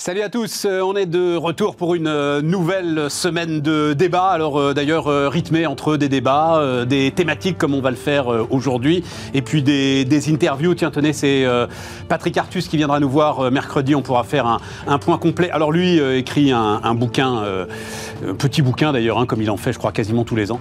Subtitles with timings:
[0.00, 4.28] Salut à tous, euh, on est de retour pour une euh, nouvelle semaine de débat.
[4.28, 9.04] Alors euh, d'ailleurs rythmé entre des débats, des thématiques comme on va le faire aujourd'hui,
[9.34, 10.74] et puis des, interviews.
[10.74, 11.44] Tiens, tenez, c'est
[12.08, 13.94] Patrick Artus qui viendra nous voir mercredi.
[13.94, 15.50] On pourra faire un, point complet.
[15.50, 17.42] Alors lui écrit un, bouquin,
[18.26, 20.60] un petit bouquin d'ailleurs, hein, comme il en fait, je crois, quasiment tous les ans,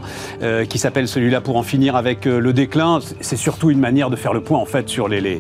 [0.68, 3.00] qui s'appelle celui-là pour en finir avec le déclin.
[3.22, 5.40] C'est surtout une manière de faire le point en fait sur les, les,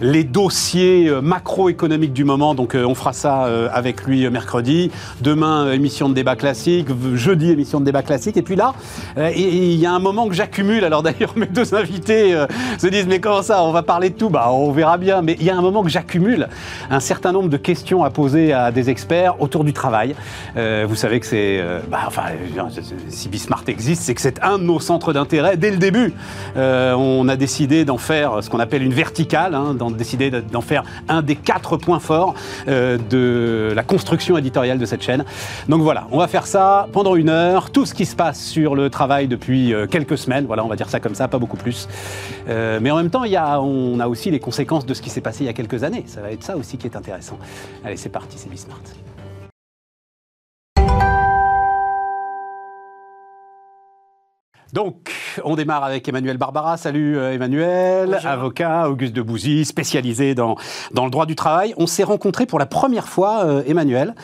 [0.00, 2.54] les dossiers macroéconomiques du moment.
[2.54, 4.90] Donc on fera ça euh, avec lui euh, mercredi.
[5.20, 6.88] Demain, euh, émission de débat classique.
[7.14, 8.36] Jeudi, émission de débat classique.
[8.36, 8.74] Et puis là,
[9.16, 10.84] il y a un moment que j'accumule.
[10.84, 12.36] Alors d'ailleurs, mes deux invités
[12.78, 14.30] se disent Mais comment ça On va parler de tout?
[14.30, 15.22] Bah, on verra bien.
[15.22, 16.48] Mais il y a un moment que j'accumule
[16.90, 20.14] un certain nombre de questions à poser à des experts autour du travail.
[20.56, 21.62] vous savez que c'est.
[21.90, 22.22] bah, enfin,
[23.08, 26.14] si Bismart existe, c'est que c'est un de nos centres d'intérêt dès le début.
[26.56, 30.84] on a décidé d'en faire ce qu'on appelle une verticale, hein, d'en décider d'en faire
[31.08, 32.34] un des quatre points forts
[32.66, 33.19] de
[33.74, 35.24] la construction éditoriale de cette chaîne.
[35.68, 38.74] Donc voilà, on va faire ça pendant une heure, tout ce qui se passe sur
[38.74, 41.56] le travail depuis euh, quelques semaines, voilà, on va dire ça comme ça, pas beaucoup
[41.56, 41.88] plus.
[42.48, 45.10] Euh, mais en même temps, y a, on a aussi les conséquences de ce qui
[45.10, 46.04] s'est passé il y a quelques années.
[46.06, 47.38] Ça va être ça aussi qui est intéressant.
[47.84, 48.80] Allez, c'est parti, c'est Bismart.
[54.72, 55.10] Donc,
[55.44, 56.76] on démarre avec Emmanuel Barbara.
[56.76, 60.56] Salut euh, Emmanuel, avocat, Auguste de Bouzy, spécialisé dans,
[60.92, 61.74] dans le droit du travail.
[61.76, 64.14] On s'est rencontrés pour la première fois, euh, Emmanuel,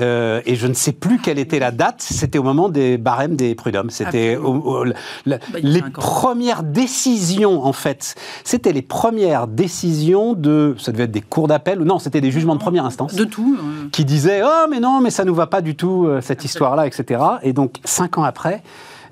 [0.00, 2.00] euh, et je ne sais plus quelle était la date.
[2.00, 3.90] C'était au moment des barèmes des prud'hommes.
[3.90, 8.16] C'était bah, les premières décisions, en fait.
[8.42, 12.54] C'était les premières décisions de, ça devait être des cours d'appel, non, c'était des jugements
[12.54, 13.14] de première instance.
[13.14, 13.58] De tout.
[13.92, 17.22] Qui disaient, oh mais non, mais ça nous va pas du tout, cette histoire-là, etc.
[17.42, 18.62] Et donc, cinq ans après,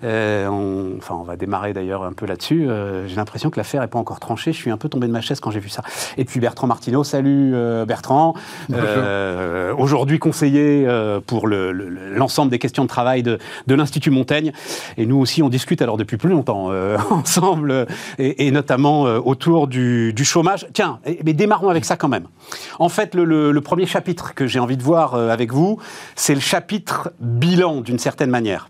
[0.05, 2.69] euh, on, enfin, on va démarrer d'ailleurs un peu là-dessus.
[2.69, 4.53] Euh, j'ai l'impression que l'affaire n'est pas encore tranchée.
[4.53, 5.83] Je suis un peu tombé de ma chaise quand j'ai vu ça.
[6.17, 8.35] Et puis Bertrand Martineau, salut euh, Bertrand.
[9.79, 10.87] Aujourd'hui conseiller
[11.27, 13.39] pour l'ensemble des questions de travail de,
[13.69, 14.53] l'Institut Montaigne.
[14.97, 16.71] Et nous aussi, on discute alors depuis plus longtemps
[17.11, 17.87] ensemble,
[18.19, 20.67] et, notamment autour du, chômage.
[20.73, 22.27] Tiens, mais démarrons avec ça quand même.
[22.79, 25.79] En fait, le premier chapitre que j'ai envie de voir avec vous,
[26.15, 28.69] c'est le chapitre bilan d'une certaine manière.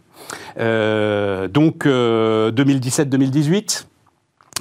[0.59, 3.85] Euh, donc 2017-2018.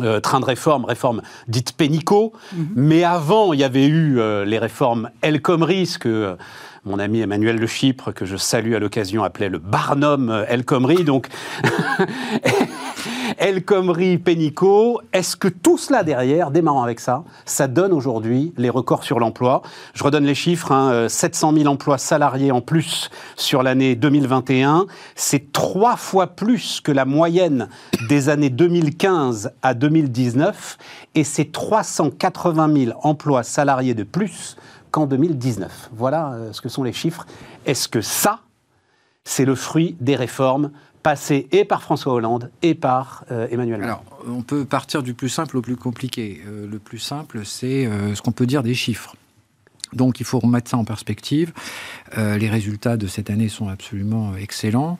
[0.01, 2.33] Euh, euh, train de réforme, réforme dite Pénico.
[2.53, 2.67] Mhm.
[2.75, 6.37] Mais avant, il y avait eu les réformes El Khomri, ce que
[6.85, 11.03] mon ami Emmanuel Le Chypre, que je salue à l'occasion, appelait le Barnum El Khomri.
[11.03, 11.27] Donc,
[13.37, 18.69] El Khomri, Pénico, est-ce que tout cela derrière, démarrant avec ça, ça donne aujourd'hui les
[18.69, 19.61] records sur l'emploi?
[19.93, 25.51] Je redonne les chiffres, 700 hein, 000 emplois salariés en plus sur l'année 2021, c'est
[25.51, 27.69] trois fois plus que la moyenne
[28.09, 30.77] des années 2015 à 2019,
[31.15, 34.57] et c'est 380 000 emplois salariés de plus
[34.91, 35.91] qu'en 2019.
[35.93, 37.25] Voilà euh, ce que sont les chiffres.
[37.65, 38.39] Est-ce que ça,
[39.23, 44.03] c'est le fruit des réformes passé et par François Hollande et par euh, Emmanuel Macron
[44.03, 46.41] Alors, on peut partir du plus simple au plus compliqué.
[46.47, 49.15] Euh, le plus simple, c'est euh, ce qu'on peut dire des chiffres.
[49.93, 51.51] Donc il faut remettre ça en perspective.
[52.17, 54.99] Euh, les résultats de cette année sont absolument excellents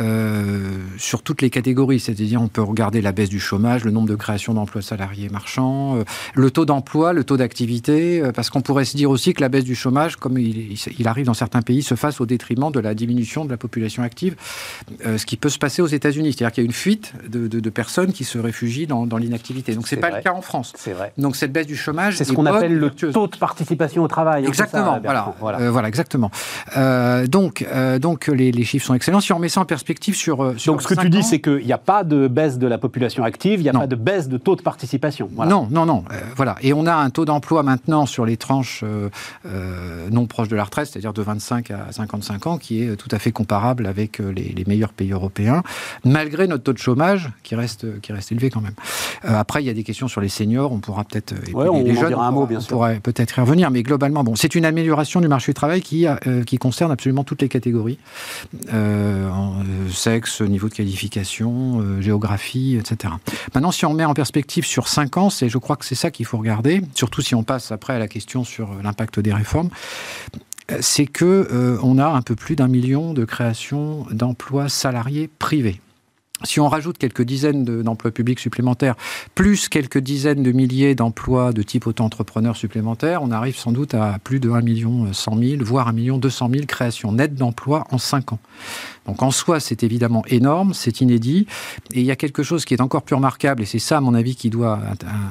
[0.00, 2.00] euh, sur toutes les catégories.
[2.00, 5.96] C'est-à-dire on peut regarder la baisse du chômage, le nombre de créations d'emplois salariés marchands,
[5.96, 6.04] euh,
[6.34, 9.64] le taux d'emploi, le taux d'activité, parce qu'on pourrait se dire aussi que la baisse
[9.64, 10.76] du chômage, comme il,
[11.06, 14.36] arrive dans certains pays, se fasse au détriment de la diminution de la population active,
[15.04, 16.32] ce qui peut se passer aux États-Unis.
[16.32, 19.74] C'est-à-dire qu'il y a une fuite de, personnes qui se réfugient dans, l'inactivité.
[19.74, 20.72] Donc c'est pas le cas en France.
[20.76, 21.12] C'est vrai.
[21.18, 24.46] Donc cette baisse du chômage, c'est ce qu'on appelle le taux de participation au travail.
[24.46, 25.88] Exactement, voilà, euh, voilà.
[25.88, 26.30] exactement.
[26.76, 29.20] Euh, donc, euh, donc les, chiffres sont excellents.
[29.20, 31.72] Si on met ça en perspective sur, donc ce que tu dis, c'est qu'il n'y
[31.72, 34.36] a pas de baisse de la population active, il n'y a pas de baisse de
[34.36, 35.30] taux de participation.
[35.36, 36.04] Non, non, non,
[36.36, 36.56] voilà.
[36.62, 38.84] Et on a un taux d'emploi maintenant sur les tranches
[40.10, 43.18] non proches de la retraite, c'est-à-dire de 25 à 55 ans, qui est tout à
[43.18, 45.62] fait comparable avec les, meilleurs pays européens,
[46.04, 48.74] malgré notre taux de chômage qui reste, qui reste élevé quand même.
[49.24, 51.34] après, il y a des questions sur les seniors, on pourra peut-être.
[51.52, 54.34] Ouais, on, les jeunes, un mot, bien on pourrait peut-être y revenir, mais globalement bon,
[54.36, 56.06] c'est une amélioration du marché du travail qui,
[56.40, 57.98] euh, qui concerne absolument toutes les catégories.
[58.72, 63.14] Euh, euh, sexe, niveau de qualification, géographie, etc.
[63.54, 66.10] Maintenant, si on met en perspective sur 5 ans, c'est, je crois que c'est ça
[66.10, 69.70] qu'il faut regarder, surtout si on passe après à la question sur l'impact des réformes
[70.78, 75.80] c'est que on a un peu plus d'un million de créations d'emplois salariés privés.
[76.44, 78.94] Si on rajoute quelques dizaines d'emplois publics supplémentaires,
[79.34, 84.18] plus quelques dizaines de milliers d'emplois de type auto-entrepreneur supplémentaires, on arrive sans doute à
[84.24, 87.98] plus de 1 million 100 000, voire 1 million 200 000 créations nettes d'emplois en
[87.98, 88.38] 5 ans.
[89.06, 91.46] Donc en soi, c'est évidemment énorme, c'est inédit.
[91.92, 94.00] Et il y a quelque chose qui est encore plus remarquable, et c'est ça, à
[94.00, 94.80] mon avis, qui doit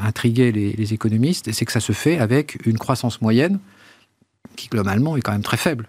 [0.04, 3.60] intriguer les, les économistes, c'est que ça se fait avec une croissance moyenne
[4.56, 5.88] qui globalement est quand même très faible.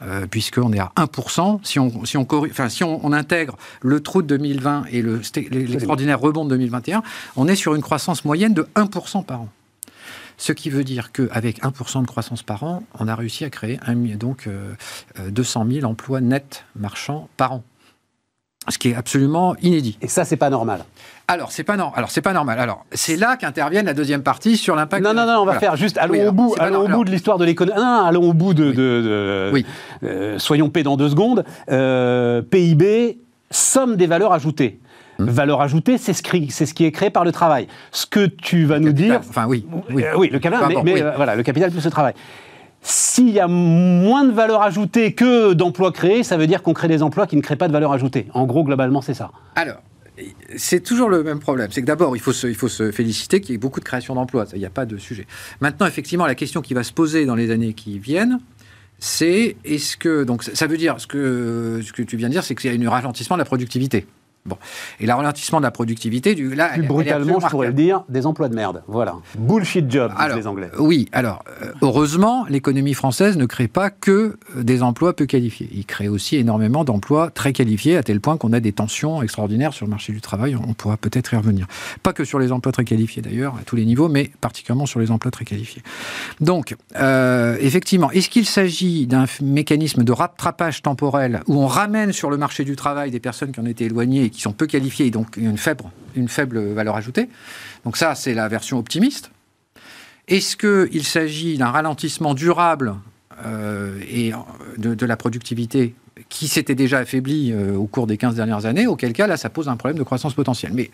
[0.00, 1.58] Euh, puisqu'on est à 1%.
[1.64, 6.44] Si on, si on, enfin, si on, intègre le trou de 2020 et l'extraordinaire rebond
[6.44, 7.02] de 2021,
[7.34, 9.48] on est sur une croissance moyenne de 1% par an.
[10.36, 13.80] Ce qui veut dire qu'avec 1% de croissance par an, on a réussi à créer
[13.84, 14.48] un, donc
[15.18, 17.64] 200 euh, 000 euh, emplois nets marchands par an.
[18.70, 19.98] Ce qui est absolument inédit.
[20.02, 20.84] Et ça, c'est pas normal.
[21.26, 22.58] Alors, c'est pas, non, alors, c'est pas normal.
[22.58, 25.04] Alors, c'est là qu'intervient la deuxième partie sur l'impact.
[25.04, 25.98] Non, non, non, on va faire juste.
[25.98, 27.78] Allons au bout, allons au bout de l'histoire de l'économie.
[27.78, 28.72] Non, allons au bout de.
[28.72, 29.66] de, oui.
[30.04, 31.44] Euh, soyons paix dans deux secondes.
[32.50, 33.18] PIB,
[33.50, 34.80] somme des valeurs ajoutées.
[35.18, 35.26] Hmm.
[35.26, 37.66] Valeur ajoutée, c'est ce, ce, qui est créé par le travail.
[37.90, 39.20] Ce que tu vas nous dire.
[39.28, 39.66] Enfin, oui.
[39.90, 42.14] Oui, euh, oui le capital, mais, euh, voilà, le capital plus le travail.
[42.82, 46.88] S'il y a moins de valeur ajoutée que d'emplois créés, ça veut dire qu'on crée
[46.88, 48.26] des emplois qui ne créent pas de valeur ajoutée.
[48.34, 49.30] En gros, globalement, c'est ça.
[49.56, 49.82] Alors,
[50.56, 51.68] c'est toujours le même problème.
[51.70, 53.84] C'est que d'abord, il, faut se, il faut se féliciter qu'il y ait beaucoup de
[53.84, 54.46] création d'emplois.
[54.52, 55.26] Il n'y a pas de sujet.
[55.60, 58.40] Maintenant, effectivement, la question qui va se poser dans les années qui viennent,
[58.98, 60.24] c'est est-ce que.
[60.24, 62.86] Donc, ça veut dire, ce que, ce que tu viens de dire, c'est qu'il y
[62.86, 64.06] a un ralentissement de la productivité.
[64.48, 64.56] Bon.
[65.00, 68.26] Et le ralentissement de la productivité, du, là, Plus brutalement, je pourrais le dire, des
[68.26, 68.82] emplois de merde.
[68.88, 69.16] Voilà.
[69.38, 70.70] Bullshit job, disent les Anglais.
[70.78, 75.68] Oui, alors, euh, heureusement, l'économie française ne crée pas que des emplois peu qualifiés.
[75.72, 79.72] Il crée aussi énormément d'emplois très qualifiés, à tel point qu'on a des tensions extraordinaires
[79.72, 80.56] sur le marché du travail.
[80.56, 81.66] On pourra peut-être y revenir.
[82.02, 85.00] Pas que sur les emplois très qualifiés, d'ailleurs, à tous les niveaux, mais particulièrement sur
[85.00, 85.82] les emplois très qualifiés.
[86.40, 92.30] Donc, euh, effectivement, est-ce qu'il s'agit d'un mécanisme de rattrapage temporel où on ramène sur
[92.30, 95.10] le marché du travail des personnes qui en étaient éloignées qui sont peu qualifiés et
[95.10, 97.28] donc une faible, une faible valeur ajoutée.
[97.84, 99.30] Donc ça, c'est la version optimiste.
[100.28, 102.96] Est-ce qu'il s'agit d'un ralentissement durable
[103.46, 104.32] euh, et
[104.76, 105.94] de, de, la productivité
[106.28, 109.48] qui s'était déjà affaibli euh, au cours des 15 dernières années, auquel cas, là, ça
[109.48, 110.72] pose un problème de croissance potentielle.
[110.74, 110.90] Mais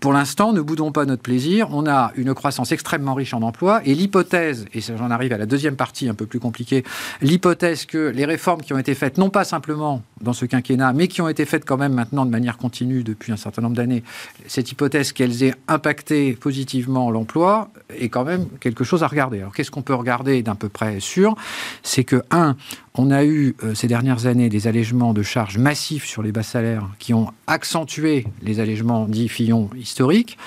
[0.00, 1.68] pour l'instant, ne boudons pas notre plaisir.
[1.72, 5.46] On a une croissance extrêmement riche en emplois et l'hypothèse, et j'en arrive à la
[5.46, 6.84] deuxième partie un peu plus compliquée,
[7.20, 11.08] l'hypothèse que les réformes qui ont été faites, non pas simplement dans ce quinquennat, mais
[11.08, 14.02] qui ont été faites quand même maintenant de manière continue depuis un certain nombre d'années,
[14.46, 19.40] cette hypothèse qu'elles aient impacté positivement l'emploi est quand même quelque chose à regarder.
[19.40, 21.34] Alors qu'est-ce qu'on peut regarder d'un peu près sûr?
[21.82, 22.56] C'est que, un,
[22.94, 26.42] on a eu euh, ces dernières années des allègements de charges massifs sur les bas
[26.42, 30.38] salaires qui ont accentué les allègements dits Fillon historiques.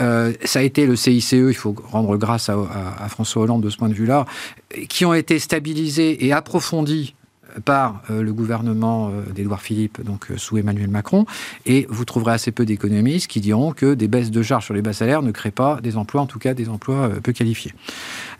[0.00, 2.56] Euh, ça a été le CICE, il faut rendre grâce à,
[2.98, 4.24] à François Hollande de ce point de vue-là,
[4.88, 7.14] qui ont été stabilisés et approfondis
[7.64, 11.26] par euh, le gouvernement euh, d'Édouard Philippe, donc euh, sous Emmanuel Macron,
[11.66, 14.82] et vous trouverez assez peu d'économistes qui diront que des baisses de charges sur les
[14.82, 17.72] bas salaires ne créent pas des emplois, en tout cas des emplois peu qualifiés.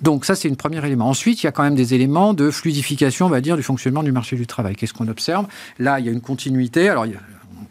[0.00, 1.08] Donc ça, c'est une premier élément.
[1.08, 4.02] Ensuite, il y a quand même des éléments de fluidification, on va dire, du fonctionnement
[4.02, 4.74] du marché du travail.
[4.76, 5.46] Qu'est-ce qu'on observe?
[5.78, 6.88] Là, il y a une continuité.
[6.88, 7.06] Alors,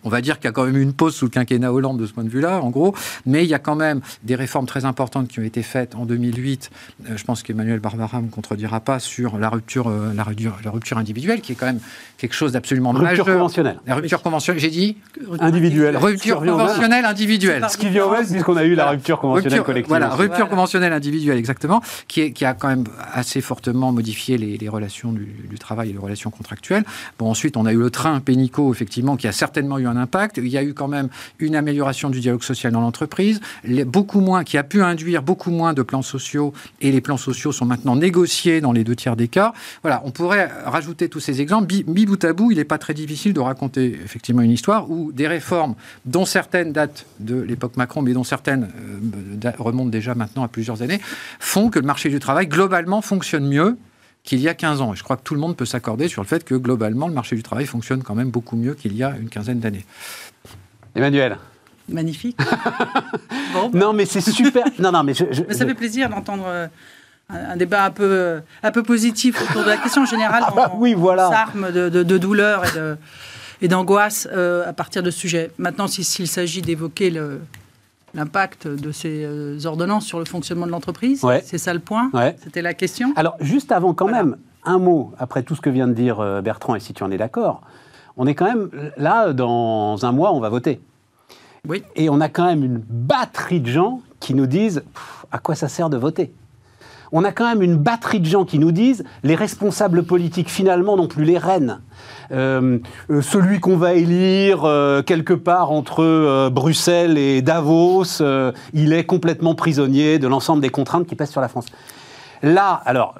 [0.04, 2.00] on va dire qu'il y a quand même eu une pause sous le quinquennat Hollande
[2.00, 2.95] de ce point de vue-là, en gros,
[3.25, 6.06] mais il y a quand même des réformes très importantes qui ont été faites en
[6.06, 6.69] 2008.
[7.10, 10.25] Euh, je pense qu'Emmanuel Barbara ne me contredira pas sur la rupture, euh, la,
[10.63, 11.80] la, rupture individuelle, qui est quand même
[12.18, 13.80] quelque chose d'absolument Rupture conventionnelle.
[13.86, 14.98] La rupture conventionnelle, j'ai dit
[15.40, 15.98] Individuelle.
[15.98, 17.66] Rupture conventionnelle individuelle.
[17.69, 19.89] Ce qui vient au même, puisqu'on a eu la rupture conventionnelle collective.
[19.89, 24.69] Voilà, rupture conventionnelle individuelle, exactement, qui, est, qui, a quand même assez fortement modifié les,
[24.69, 26.84] relations du, du, travail et les relations contractuelles.
[27.19, 30.38] Bon, ensuite, on a eu le train Pénico, effectivement, qui a certainement eu un impact.
[30.38, 31.09] Il y a eu quand même
[31.39, 33.39] une amélioration du dialogue social dans l'entreprise,
[33.85, 37.51] beaucoup moins, qui a pu induire beaucoup moins de plans sociaux, et les plans sociaux
[37.51, 39.53] sont maintenant négociés dans les deux tiers des cas.
[39.81, 41.67] Voilà, on pourrait rajouter tous ces exemples.
[41.67, 45.12] Bi, bout à bout, il n'est pas très difficile de raconter effectivement une histoire où
[45.12, 48.69] des réformes, dont certaines datent de l'époque Macron, mais dont certaines
[49.43, 51.00] euh, remontent déjà maintenant à plusieurs années,
[51.39, 53.77] font que le marché du travail globalement fonctionne mieux
[54.24, 54.94] qu'il y a 15 ans.
[54.94, 57.13] Et je crois que tout le monde peut s'accorder sur le fait que globalement, le
[57.13, 59.86] marché du travail fonctionne quand même beaucoup mieux qu'il y a une quinzaine d'années.
[60.96, 61.38] Emmanuel
[61.89, 62.38] Magnifique.
[63.74, 64.65] Non, mais c'est super.
[64.80, 66.68] non, non, mais, ça fait plaisir d'entendre euh,
[67.30, 70.44] un, débat un peu, un peu positif autour de la question générale.
[70.48, 71.30] Ah bah oui, voilà.
[71.30, 72.63] S'arme de, de, douleur
[73.62, 75.51] et d'angoisse euh, à partir de ce sujet.
[75.60, 77.42] Maintenant, s'il s'agit d'évoquer le,
[78.13, 81.25] l'impact de ces euh, ordonnances sur le fonctionnement de l'entreprise.
[81.43, 82.12] C'est ça le point
[82.43, 85.88] C'était la question Alors, juste avant quand même, un mot, après tout ce que vient
[85.88, 87.62] de dire euh, Bertrand, et si tu en es d'accord,
[88.15, 90.79] on est quand même là, dans un mois, on va voter.
[91.67, 91.84] Oui.
[91.96, 94.84] Et on a quand même une batterie de gens qui nous disent
[95.32, 96.34] à quoi ça sert de voter?
[97.13, 100.98] On a quand même une batterie de gens qui nous disent les responsables politiques finalement
[100.98, 101.79] n'ont plus les rênes.
[102.32, 102.79] Euh,
[103.12, 108.22] euh, celui qu'on va élire euh, quelque part entre Bruxelles et Davos,
[108.74, 111.67] il est complètement prisonnier de l'ensemble des contraintes qui pèsent sur la France.
[112.41, 113.15] Là, alors,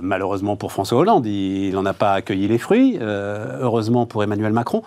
[0.00, 4.82] malheureusement pour François Hollande, il n'en a pas accueilli les fruits, heureusement pour Emmanuel Macron,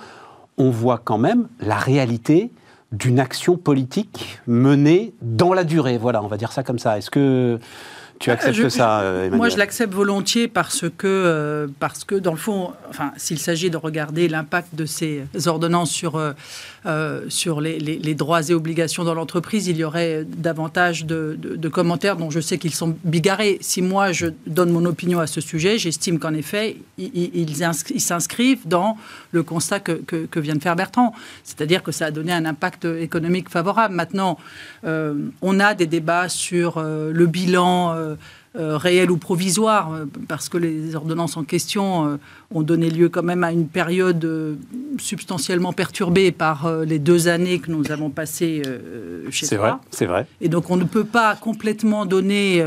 [0.57, 2.51] on voit quand même la réalité
[2.91, 5.97] d'une action politique menée dans la durée.
[5.97, 6.97] Voilà, on va dire ça comme ça.
[6.97, 7.59] Est-ce que
[8.19, 12.71] tu acceptes ça, Emmanuel Moi, je l'accepte volontiers parce que, parce que, dans le fond,
[12.89, 16.19] enfin, s'il s'agit de regarder l'impact de ces ordonnances sur,
[17.29, 22.39] sur les, droits et obligations dans l'entreprise, il y aurait davantage de, commentaires dont je
[22.39, 23.57] sais qu'ils sont bigarrés.
[23.61, 27.55] Si moi, je donne mon opinion à ce sujet, j'estime qu'en effet, ils
[27.99, 28.97] s'inscrivent dans
[29.31, 31.13] le constat que, vient de faire Bertrand.
[31.43, 33.95] C'est-à-dire que ça a donné un impact économique favorable.
[33.95, 34.37] Maintenant,
[34.85, 37.95] euh, on a des débats sur euh, le bilan.
[37.95, 38.15] Euh,
[38.77, 39.91] réel ou provisoire,
[40.29, 42.17] parce que les ordonnances en question
[42.51, 44.25] ont donné lieu quand même à une période
[44.99, 48.61] substantiellement perturbée par les deux années que nous avons passées
[49.29, 50.25] chez C'est vrai, c'est vrai.
[50.41, 52.63] Et donc on ne peut pas complètement donner...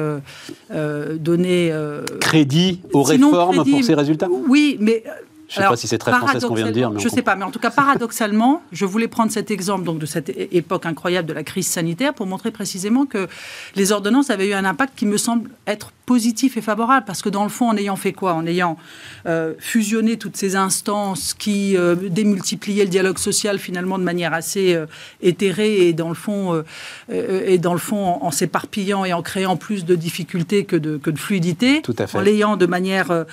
[0.71, 1.73] donner
[2.21, 4.29] crédit aux réformes pour ces résultats?
[4.49, 5.03] Oui, mais
[5.49, 6.93] je ne sais pas si c'est très français ce qu'on vient de dire.
[6.99, 9.99] je ne sais pas, mais en tout cas, paradoxalement, je voulais prendre cet exemple donc,
[9.99, 13.29] de cette époque incroyable de la crise sanitaire pour montrer précisément que
[13.75, 17.29] les ordonnances avaient eu un impact qui me semble être positif et favorable, parce que
[17.29, 18.33] dans le fond, en ayant fait quoi?
[18.33, 18.79] En ayant
[19.27, 24.75] euh, fusionné toutes ces instances qui euh, démultipliaient le dialogue social finalement de manière assez
[24.75, 24.87] euh,
[25.21, 26.65] éthérée et dans le fond,
[27.11, 31.11] et dans le fond en, s'éparpillant et en créant plus de difficultés que de, que
[31.11, 32.17] de fluidité, Tout à fait.
[32.17, 33.27] en l'ayant de manière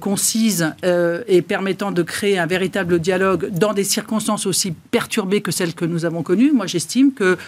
[0.00, 0.72] concise
[1.28, 5.84] et permettant de créer un véritable dialogue dans des circonstances aussi perturbées que celles que
[5.84, 6.50] nous avons connues.
[6.50, 7.38] Moi, j'estime que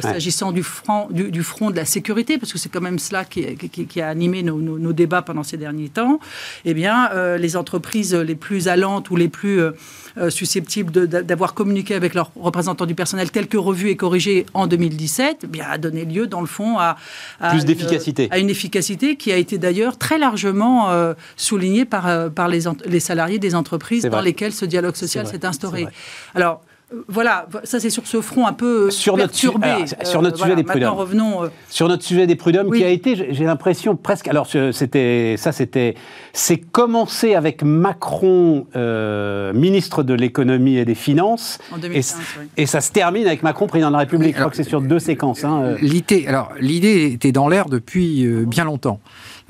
[0.00, 3.56] s'agissant du front, du, front de la sécurité, parce que c'est quand même cela qui,
[3.56, 6.20] qui, qui a animé nos, débats pendant ces derniers temps,
[6.64, 9.74] eh bien, euh, les entreprises les plus allantes ou les plus euh, euh,
[10.28, 15.40] susceptibles d'avoir communiqué avec leurs représentants du personnel tels que revus et corrigés en 2017,
[15.42, 16.96] eh bien, a donné lieu, dans le fond, à,
[17.50, 18.28] plus d'efficacité.
[18.30, 20.88] À une efficacité qui a été d'ailleurs très largement
[21.36, 25.86] soulignée par, par les, les salariés des entreprises dans lesquelles ce dialogue social s'est instauré.
[26.34, 26.62] Alors,
[27.06, 29.68] voilà, ça c'est sur ce front un peu sur perturbé.
[29.80, 30.94] Notre, sur notre sujet des prud'hommes.
[30.94, 31.44] revenons.
[31.44, 34.26] Euh, sur notre sujet des prud'hommes qui a été, j'ai l'impression presque.
[34.26, 35.94] Alors c'était ça, c'était
[36.32, 42.16] c'est commencé avec Macron, euh, ministre de l'économie et des finances, en 2015,
[42.56, 44.34] et, ça se termine avec Macron président de la République.
[44.34, 45.44] Je crois que c'est sur deux séquences.
[45.44, 45.76] Hein.
[45.80, 49.00] L'idée, alors l'idée était dans l'air depuis euh, bien longtemps.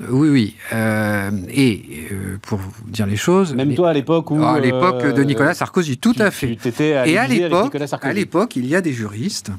[0.09, 0.55] Oui, oui.
[0.73, 3.53] Euh, et euh, pour vous dire les choses.
[3.53, 4.43] Même toi à l'époque où.
[4.43, 6.57] À l'époque de Nicolas Sarkozy, tout à fait.
[7.05, 9.51] et à l'époque, à l'époque, il y a des juristes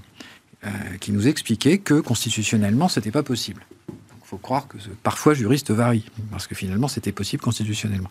[0.65, 0.69] euh,
[1.01, 3.65] qui nous expliquaient que constitutionnellement, c'était pas possible.
[3.89, 8.11] Il faut croire que parfois juristes varient, parce que finalement c'était possible constitutionnellement,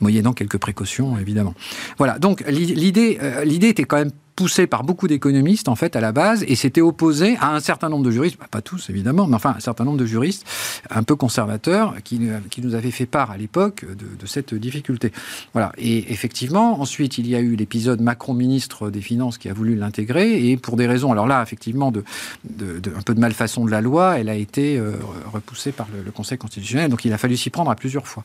[0.00, 1.54] moyennant quelques précautions évidemment.
[1.98, 6.12] Voilà, donc l'idée, l'idée était quand même poussé par beaucoup d'économistes en fait à la
[6.12, 9.36] base et s'était opposé à un certain nombre de juristes, bah, pas tous évidemment, mais
[9.36, 10.46] enfin un certain nombre de juristes
[10.90, 12.20] un peu conservateurs qui,
[12.50, 15.12] qui nous avaient fait part à l'époque de, cette difficulté.
[15.52, 15.72] Voilà.
[15.76, 19.74] Et effectivement, ensuite il y a eu l'épisode Macron ministre des Finances qui a voulu
[19.74, 22.04] l'intégrer et pour des raisons, alors là effectivement de,
[22.44, 24.92] de, un peu de malfaçon de la loi, elle a été euh,
[25.32, 28.22] repoussée par le, Conseil constitutionnel, donc il a fallu s'y prendre à plusieurs fois.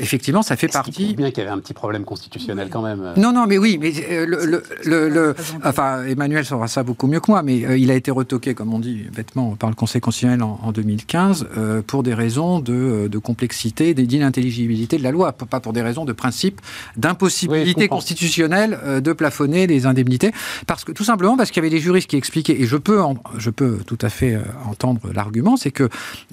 [0.00, 1.14] Effectivement, ça fait partie.
[1.14, 3.12] bien qu'il y avait un petit problème constitutionnel quand même.
[3.16, 5.23] Non, non, mais oui, mais euh, le, le
[5.64, 8.72] enfin, Emmanuel saura ça beaucoup mieux que moi, mais euh, il a été retoqué, comme
[8.74, 13.08] on dit bêtement, par le Conseil constitutionnel en, 2015 euh, pour des raisons de, euh,
[13.08, 16.60] de complexité, d'inintelligibilité de la loi, pas pour des raisons de principe
[16.96, 20.32] d'impossibilité constitutionnelle de plafonner les indemnités,
[20.66, 23.00] parce que tout simplement parce qu'il y avait des juristes qui expliquaient, et je peux,
[23.38, 25.88] je peux tout à fait entendre l'argument, c'est que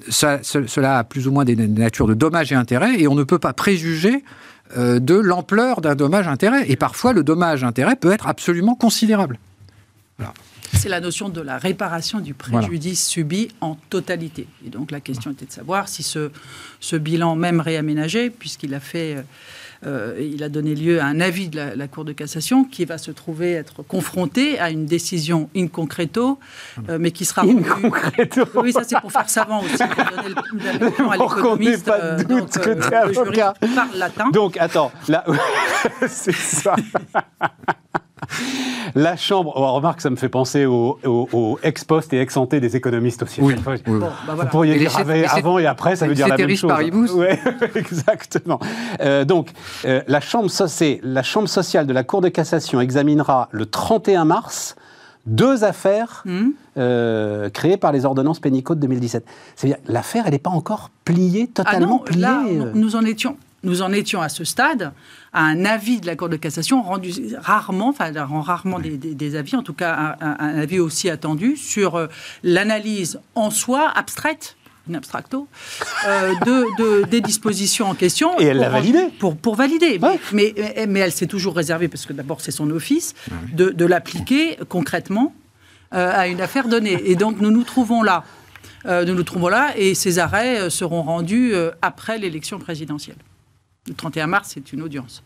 [0.08, 3.24] ça, cela a plus ou moins des natures de dommages et intérêts, et on ne
[3.24, 4.22] peut pas préjuger
[4.76, 6.70] euh, de l'ampleur d'un dommage-intérêt.
[6.70, 9.38] Et parfois, le dommage-intérêt peut être absolument considérable.
[10.74, 14.46] C'est la notion de la réparation du préjudice subi en totalité.
[14.66, 16.30] Et donc la question était de savoir si ce,
[16.80, 19.16] ce bilan, même réaménagé, puisqu'il a fait...
[19.16, 19.22] Euh,
[19.84, 22.98] euh, il a donné lieu à un avis de la, Cour de cassation qui va
[22.98, 26.38] se trouver être confronté à une décision in concreto,
[26.88, 27.42] euh, mais qui sera...
[27.42, 31.86] In concreto Oui, ça c'est pour faire savant aussi, pour donner le coup à l'économiste.
[31.86, 33.54] pas de doute donc, que tu es avocat.
[33.60, 34.30] parle latin.
[34.30, 35.24] Donc, attends, là...
[36.08, 36.76] c'est ça
[38.94, 43.40] la Chambre, oh, remarque, ça me fait penser aux, ex-post et ex-ante des économistes aussi.
[43.40, 43.54] Oui,
[43.86, 44.96] Vous bah pourriez dire
[45.30, 46.72] avant et après, ça veut dire la même chose.
[47.14, 47.26] Oui,
[47.74, 48.60] exactement.
[49.00, 49.50] Euh, donc,
[49.84, 50.48] euh, la, chambre,
[51.02, 54.76] la Chambre sociale de la Cour de cassation examinera le 31 mars
[55.26, 56.48] deux affaires hmm.
[56.78, 59.24] euh, créées par les ordonnances pénicaux de 2017.
[59.54, 62.20] C'est-à-dire, l'affaire, elle n'est pas encore pliée, totalement ah pliée.
[62.20, 62.42] Là,
[62.74, 64.92] nous en étions nous en étions à ce stade
[65.32, 69.56] à un avis de la Cour de cassation rendu rarement, enfin rend rarement des, avis,
[69.56, 72.06] en tout cas un, avis aussi attendu sur euh,
[72.42, 74.56] l'analyse en soi abstraite
[74.90, 75.46] in abstracto,
[76.06, 78.38] euh, de, des dispositions en question.
[78.40, 79.10] Et elle l'a validé.
[79.20, 80.00] Pour, pour valider.
[80.32, 80.54] Mais,
[80.88, 85.34] mais, elle s'est toujours réservée, parce que d'abord c'est son office, ah de, l'appliquer concrètement
[85.94, 87.00] euh, à une affaire donnée.
[87.04, 88.24] Et donc nous nous trouvons là
[88.84, 93.14] nous nous trouvons là et ces arrêts seront rendus après l'élection présidentielle.
[93.88, 95.22] Le 31 mars, c'est une audience.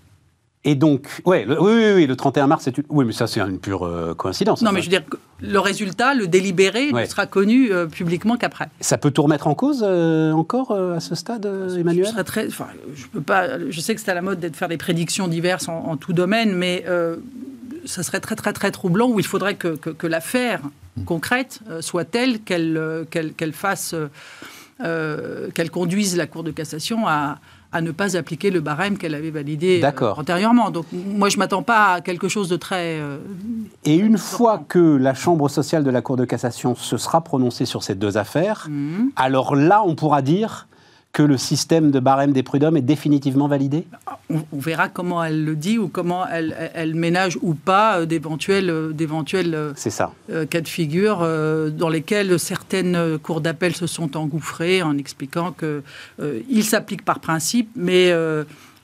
[0.64, 2.84] Et donc, ouais, le, oui, oui, oui, le 31 mars, c'est une...
[2.88, 4.62] Oui, mais ça, c'est une pure euh, coïncidence.
[4.62, 5.04] Non, mais je veux dire,
[5.40, 8.68] le résultat, le délibéré, ne sera connu euh, publiquement qu'après.
[8.80, 11.46] Ça peut tout remettre en cause euh, encore à ce stade,
[11.78, 12.06] Emmanuel?
[12.16, 14.76] je, très, je, peux pas, je sais que c'est à la mode de faire des
[14.76, 16.84] prédictions diverses en, tout domaine, mais
[17.84, 20.62] ça serait très, très, très troublant où il faudrait que, que, l'affaire
[21.04, 23.94] concrète soit telle qu'elle qu'elle fasse,
[24.80, 27.38] qu'elle conduise la Cour de cassation à
[27.76, 30.71] à ne pas appliquer le barème qu'elle avait validé euh, antérieurement.
[30.71, 32.99] Donc moi, je ne m'attends pas à quelque chose de très...
[33.00, 33.18] Euh,
[33.85, 37.66] et une fois que la Chambre sociale de la Cour de cassation se sera prononcée
[37.66, 39.11] sur ces deux affaires, mhm.
[39.16, 40.66] alors là, on pourra dire
[41.16, 43.87] que le système de barème des prud'hommes est définitivement validé
[44.28, 48.68] on, verra comment elle le dit ou comment elle, elle ménage ou pas euh, d'éventuels,
[48.68, 51.20] euh, d'éventuels euh, cas de figure
[51.70, 58.12] dans lesquels certaines cours d'appel se sont engouffrées en expliquant qu'il s'applique par principe, mais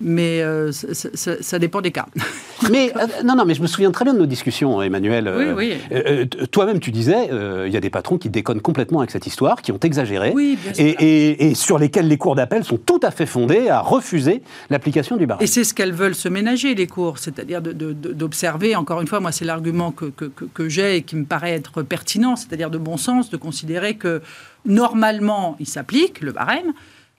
[0.03, 2.07] mais euh, ça, dépend des cas.
[2.71, 5.33] mais euh, non, non, mais je me souviens très bien de nos discussions, Emmanuel.
[5.37, 5.75] Oui, oui.
[5.93, 7.29] Euh, toi-même, tu disais,
[7.67, 10.59] il y a des patrons qui déconnent complètement avec cette histoire, qui ont exagéré, oui,
[10.63, 10.85] bien sûr.
[10.85, 15.17] Et, et, sur lesquels les cours d'appel sont tout à fait fondés à refuser l'application
[15.17, 15.45] du barème.
[15.45, 19.33] Et c'est ce qu'elles veulent se ménager, les cours, c'est-à-dire d'observer, encore une fois, moi
[19.33, 22.97] c'est l'argument que, que, que j'ai et qui me paraît être pertinent, c'est-à-dire de bon
[22.97, 24.23] sens, de considérer que
[24.65, 26.73] normalement il s'applique, le barème,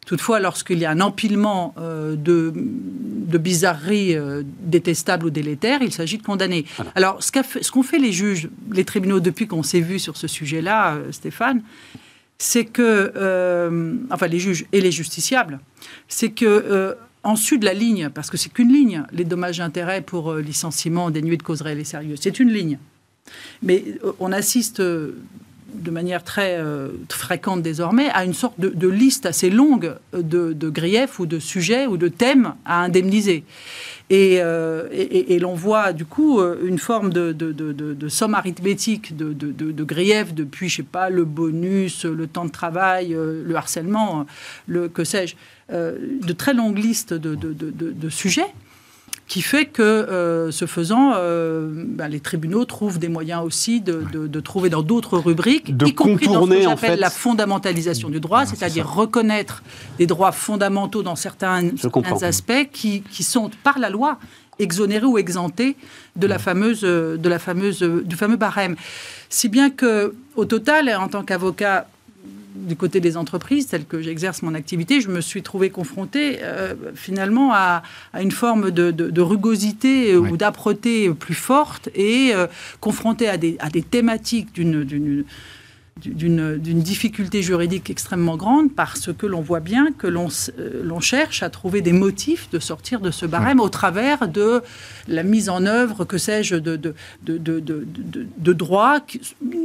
[0.05, 2.51] Toutefois, lorsqu'il y a un empilement euh, de,
[3.37, 6.65] bizarreries euh, détestables ou délétères, il s'agit de condamner.
[6.95, 7.31] Alors, ce
[7.71, 11.63] qu'ont fait, les juges, les tribunaux, depuis qu'on s'est vu sur ce sujet-là, euh, Stéphane,
[12.37, 13.13] c'est que,
[14.11, 15.59] enfin les juges et les justiciables,
[16.09, 19.63] c'est que en dessus de la ligne, parce que c'est qu'une ligne, les dommages et
[19.63, 22.79] intérêts pour licenciement dénués de cause réelle et sérieuse, c'est une ligne.
[23.61, 23.85] Mais
[24.19, 24.81] on assiste
[25.73, 31.19] de manière très euh, fréquente désormais, à une sorte de, liste assez longue de, griefs
[31.19, 33.43] ou de sujets ou de thèmes à indemniser.
[34.09, 34.87] Et, euh,
[35.39, 40.83] l'on voit du coup euh, une forme de, somme arithmétique de, griefs depuis, je sais
[40.83, 44.25] pas, le bonus, le temps de travail, le harcèlement,
[44.67, 45.35] le que sais-je,
[45.69, 48.53] de très longues listes de, sujets
[49.27, 54.39] qui fait que, euh, ce faisant, euh, ben, les tribunaux trouvent des moyens aussi de,
[54.41, 58.45] trouver dans d'autres rubriques, de y compris dans ce que j'appelle la fondamentalisation du droit,
[58.45, 59.63] c'est-à-dire reconnaître
[59.97, 61.69] des droits fondamentaux dans certains,
[62.21, 64.19] aspects qui, sont, par la loi,
[64.59, 65.75] exonérés ou exemptés
[66.15, 68.75] de la fameuse, de la fameuse, du fameux barème.
[69.29, 71.87] Si bien que, au total, en tant qu'avocat,
[72.63, 76.73] du côté des entreprises, telles que j'exerce mon activité, je me suis trouvé confronté euh,
[76.95, 77.83] finalement à,
[78.19, 82.47] une forme de, rugosité ou d'âpreté plus forte et euh,
[82.79, 85.25] confronté à des, à des thématiques d'une
[86.01, 90.27] d'une difficulté juridique extrêmement grande parce que l'on voit bien que l'on
[90.59, 94.61] euh, cherche à trouver des motifs de sortir de ce barème au travers de
[95.07, 98.99] la mise en œuvre, que sais-je, de, de, de, de, droits,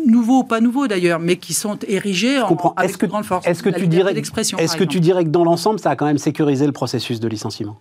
[0.07, 3.47] nouveaux ou pas nouveaux d'ailleurs, mais qui sont érigés en, avec que, grande force.
[3.47, 6.19] Est-ce que, tu dirais, est-ce que tu dirais que dans l'ensemble, ça a quand même
[6.19, 7.79] sécurisé le processus de licenciement?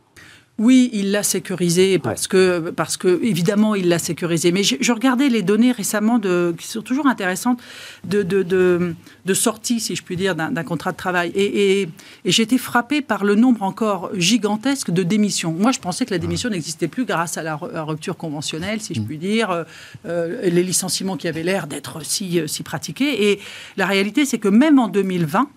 [0.60, 4.52] Oui, il l'a sécurisé parce que, parce que évidemment, il l'a sécurisé.
[4.52, 7.60] Mais je, regardais les données récemment de, qui sont toujours intéressantes
[8.06, 11.32] de, de, de, sortie, si je puis dire, d'un contrat de travail.
[11.36, 11.90] Et, et,
[12.26, 15.52] et été frappée par le nombre encore gigantesque de démissions.
[15.52, 19.02] Moi, je pensais que la démission n'existait plus grâce à la rupture conventionnelle, si je
[19.02, 19.06] mm.
[19.06, 19.64] puis dire, euh,
[20.08, 23.32] euh, les licenciements qui avaient l'air d'être si, si pratiqués.
[23.32, 23.40] Et
[23.76, 25.50] la réalité, c'est que même en 2020,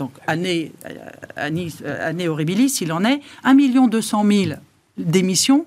[0.00, 0.94] donc année, euh,
[1.36, 4.52] année, euh, année horribilis, il en est 1 200 000
[4.96, 5.66] démissions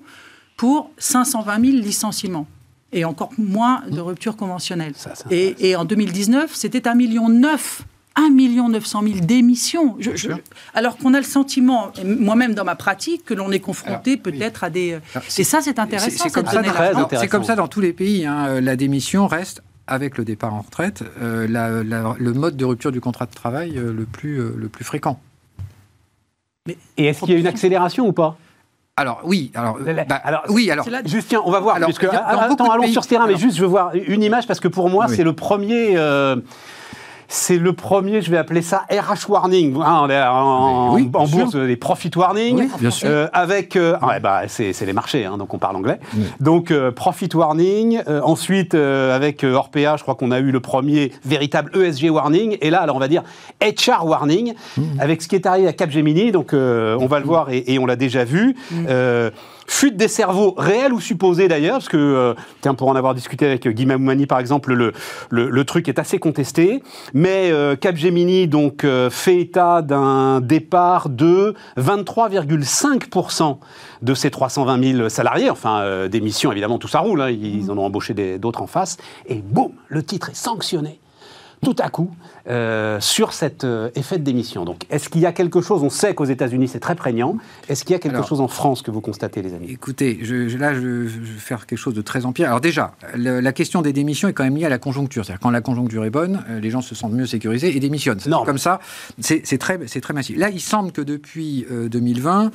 [0.57, 2.47] pour 520 000 licenciements
[2.91, 4.93] et encore moins de ruptures conventionnelles.
[5.29, 7.83] et, en 2019, c'était 1 million 9
[8.15, 9.97] 1 900 000 démissions.
[10.73, 14.69] alors qu'on a le sentiment, moi-même dans ma pratique, que l'on est confronté peut-être à
[14.71, 14.99] des...
[15.37, 16.23] et ça, c'est intéressant.
[16.23, 18.25] C'est comme, ça dans tous les pays.
[18.25, 18.61] Hein.
[18.61, 23.25] La démission reste avec le départ en retraite, euh, le mode de rupture du contrat
[23.25, 25.19] de travail euh, le, plus, euh, le plus fréquent.
[26.67, 28.37] Mais, et est-ce qu'il y a une accélération ou pas?
[28.95, 31.79] Alors oui, alors, bah, alors oui, alors juste tiens, on va voir.
[31.79, 34.67] puisque, attends, allons sur ce terrain, mais juste je veux voir une image parce que
[34.67, 35.97] pour moi c'est le premier
[37.27, 42.67] c'est le premier, je vais appeler ça RH warning, hein, en, bourse, les profit warning,
[43.03, 45.99] euh, avec, euh, ah bah, c'est les marchés, hein, donc on parle anglais.
[46.39, 51.71] Donc euh, profit warning, ensuite avec Orpea, je crois qu'on a eu le premier véritable
[51.77, 53.23] ESG warning, et là, alors on va dire
[53.61, 54.81] HR warning, mmh.
[54.99, 57.27] avec ce qui est arrivé à Capgemini, donc on va le mmh.
[57.27, 58.55] voir et, on l'a déjà vu.
[58.71, 58.85] Mmh.
[59.67, 63.45] Fuite des cerveaux, réels ou supposés d'ailleurs, parce que, euh, tiens, pour en avoir discuté
[63.45, 64.93] avec Guy Mamoumani par exemple, le,
[65.29, 66.83] le, truc est assez contesté.
[67.13, 73.57] Mais euh, Capgemini donc euh, fait état d'un départ de 23,5%
[74.01, 75.49] de ces 320 000 salariés.
[75.49, 78.97] Enfin, des missions évidemment, tout ça roule, hein, ils en ont embauché d'autres en face.
[79.27, 80.99] Et boum, le titre est sanctionné
[81.63, 82.11] tout à coup
[82.49, 84.65] euh, sur cet euh, effet de démission.
[84.65, 87.37] Donc, est-ce qu'il y a quelque chose, on sait qu'aux États-Unis c'est très prégnant,
[87.69, 89.67] est-ce qu'il y a quelque chose en France que vous constatez, les amis?
[89.69, 92.47] Écoutez, je, là, je, vais faire quelque chose de très empirique.
[92.47, 95.23] Alors déjà, la question des démissions est quand même liée à la conjoncture.
[95.23, 98.19] C'est-à-dire quand la conjoncture est bonne, euh, les gens se sentent mieux sécurisés et démissionnent.
[98.27, 98.43] Non.
[98.43, 98.81] Comme ça,
[99.21, 100.37] c'est très, très massif.
[100.37, 102.51] Là, il semble que depuis 2020,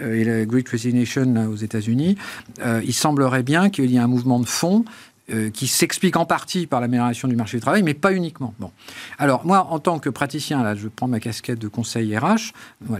[0.00, 2.16] et la Great Resignation aux États-Unis,
[2.64, 4.84] il semblerait bien qu'il y ait un mouvement de fond
[5.30, 8.54] euh, qui s'explique en partie par l'amélioration du marché du travail, mais pas uniquement.
[8.58, 8.70] Bon.
[9.18, 12.52] Alors, moi, en tant que praticien, là, je prends ma casquette de conseil RH,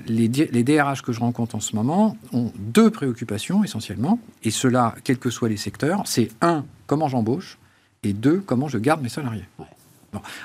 [0.07, 5.19] les, DRH que je rencontre en ce moment ont deux préoccupations essentiellement, et cela, quels
[5.19, 6.03] que soient les secteurs.
[6.05, 7.59] C'est un, comment j'embauche,
[8.03, 9.45] et deux, comment je garde mes salariés.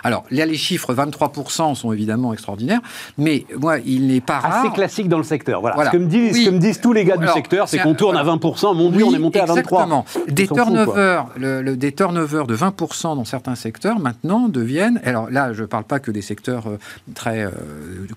[0.04, 2.82] Alors, là, les chiffres 23% sont évidemment extraordinaires,
[3.18, 4.66] mais moi, il n'est pas rare.
[4.66, 5.62] Assez classique dans le secteur.
[5.62, 5.86] Voilà.
[5.86, 8.24] Ce, que me disent, me disent tous les gars du secteur, c'est qu'on tourne à
[8.24, 8.76] 20%.
[8.76, 9.50] Mon Dieu, on est monté à 23%.
[9.50, 10.06] Exactement.
[10.28, 15.00] Des turnovers, le, des turnovers de 20% dans certains secteurs, maintenant, deviennent.
[15.06, 16.78] Alors là, je ne parle pas que des secteurs euh,
[17.14, 17.46] très.
[17.46, 17.52] Euh,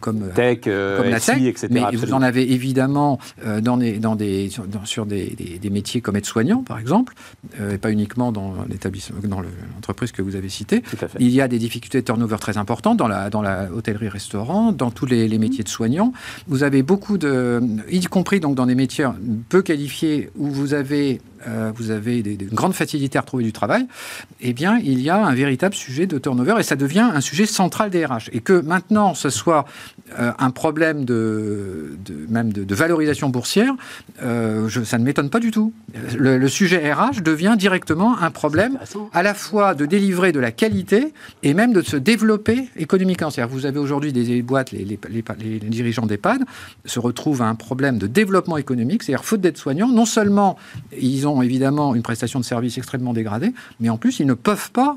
[0.01, 1.69] comme, Tech, euh, comme la tech, etc.
[1.71, 3.19] Mais vous en avez évidemment
[3.63, 4.51] dans des, dans des,
[4.85, 7.15] sur des, des, métiers comme aide-soignant, par exemple,
[7.73, 10.83] et pas uniquement dans l'établissement, dans l'entreprise que vous avez citée.
[10.83, 11.19] Tout à fait.
[11.21, 14.91] Il y a des difficultés de turnover très importantes dans la, dans la hôtellerie-restaurant, dans
[14.91, 16.13] tous les, métiers de soignants.
[16.49, 19.07] Vous avez beaucoup de, y compris donc dans des métiers
[19.49, 23.53] peu qualifiés où vous avez euh, vous avez des, une grande facilité à retrouver du
[23.53, 23.87] travail,
[24.41, 27.47] eh bien, il y a un véritable sujet de turnover et ça devient un sujet
[27.47, 28.31] central des RH.
[28.33, 29.65] Et que maintenant, ce soit
[30.19, 33.75] euh, un problème de, même de, valorisation boursière,
[34.23, 35.73] euh, je, ça ne m'étonne pas du tout.
[36.19, 38.79] Le, sujet RH devient directement un problème
[39.13, 43.31] à la fois de délivrer de la qualité et même de se développer économiquement.
[43.31, 46.43] C'est-à-dire vous avez aujourd'hui des boîtes, les, les, les, les dirigeants d'EHPAD
[46.85, 50.57] se retrouvent à un problème de développement économique, c'est-à-dire faute d'être soignants, non seulement
[50.97, 54.71] ils ont évidemment une prestation de service extrêmement dégradée, mais en plus, ils ne peuvent
[54.71, 54.97] pas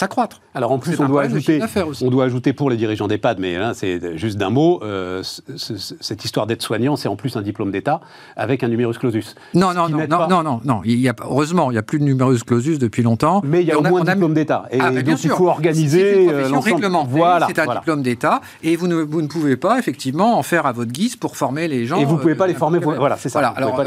[0.00, 0.40] s'accroître.
[0.54, 1.60] Alors en plus, on doit, ajouter,
[2.02, 6.24] on doit ajouter pour les dirigeants d'EHPAD, mais là c'est juste d'un mot, euh, cette
[6.24, 8.00] histoire d'être soignant, c'est en plus un diplôme d'État
[8.36, 9.34] avec un numerus clausus.
[9.54, 12.04] Non, non, non, non, non, non, il y a, heureusement, il n'y a plus de
[12.04, 13.42] numerus clausus depuis longtemps.
[13.44, 14.64] Mais il y a au moins un diplôme d'État.
[14.70, 16.86] Et ah, donc il faut organiser euh, l'ensemble.
[17.08, 20.66] Voilà, c'est un diplôme d'État, et vous ne, vous ne pouvez pas effectivement en faire
[20.66, 22.00] à votre guise pour former les gens.
[22.00, 23.40] Et vous ne pouvez pas les euh, former, voilà, c'est ça.
[23.40, 23.80] alors,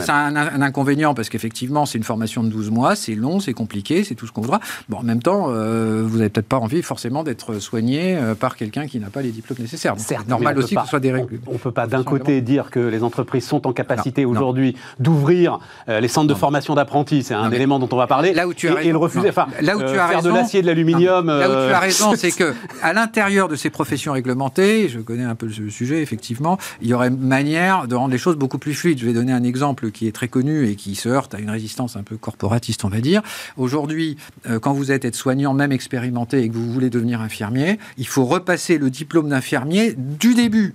[0.00, 3.52] c'est un, un, inconvénient parce qu'effectivement, c'est une formation de 12 mois, c'est long, c'est
[3.52, 4.60] compliqué, c'est tout ce qu'on voudra.
[4.88, 8.86] Bon, en même temps, vous n'avez peut-être pas envie forcément d'être soigné euh, par quelqu'un
[8.86, 9.94] qui n'a pas les diplômes nécessaires.
[9.96, 11.38] C'est normal aussi que ce soit des règles.
[11.46, 15.58] On ne peut pas d'un côté dire que les entreprises sont en capacité aujourd'hui d'ouvrir
[15.88, 18.54] euh, les centres de formation d'apprentis, c'est un élément dont on va parler, là où
[18.54, 20.66] tu as et, le refuser, enfin, là où tu as euh, faire de l'acier, de
[20.66, 21.26] l'aluminium.
[21.26, 25.24] Là où tu as raison, c'est que à l'intérieur de ces professions réglementées, je connais
[25.24, 28.74] un peu le sujet, effectivement, il y aurait manière de rendre les choses beaucoup plus
[28.74, 28.98] fluides.
[28.98, 31.50] Je vais donner un exemple qui est très connu et qui se heurte à une
[31.50, 33.22] résistance un peu corporatiste, on va dire.
[33.56, 34.16] Aujourd'hui,
[34.60, 38.78] quand vous êtes aide-soignant, même expérimenté, et que vous voulez devenir infirmier, il faut repasser
[38.78, 40.74] le diplôme d'infirmier du début.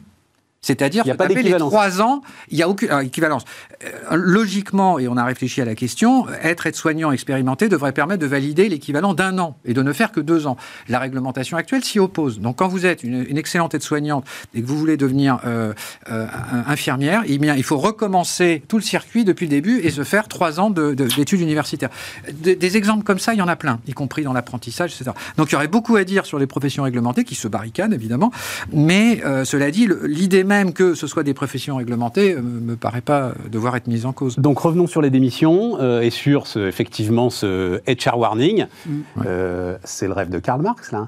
[0.66, 3.44] C'est-à-dire que pas les trois ans, il n'y a aucune équivalence.
[3.84, 8.26] Euh, logiquement, et on a réfléchi à la question, être aide-soignant expérimenté devrait permettre de
[8.26, 10.58] valider l'équivalent d'un an et de ne faire que deux ans.
[10.90, 12.40] La réglementation actuelle s'y oppose.
[12.40, 14.26] Donc quand vous êtes une, excellente aide-soignante
[14.56, 15.74] et que vous voulez devenir euh,
[16.10, 16.26] euh,
[16.66, 20.28] infirmière, eh bien, il faut recommencer tout le circuit depuis le début et se faire
[20.28, 21.92] trois ans d'études universitaires.
[22.32, 25.12] des exemples comme ça, il y en a plein, y compris dans l'apprentissage, etc.
[25.38, 28.32] Donc il y aurait beaucoup à dire sur les professions réglementées qui se barricadent, évidemment.
[28.74, 32.76] Mais cela dit, l'idée même même que ce soit des professions réglementées, ne euh, me
[32.76, 34.38] paraît pas devoir être mise en cause.
[34.38, 38.66] Donc revenons sur les démissions euh, et sur ce, effectivement ce HR warning.
[38.86, 39.02] Mm.
[39.26, 41.08] Euh, c'est le rêve de Karl Marx, là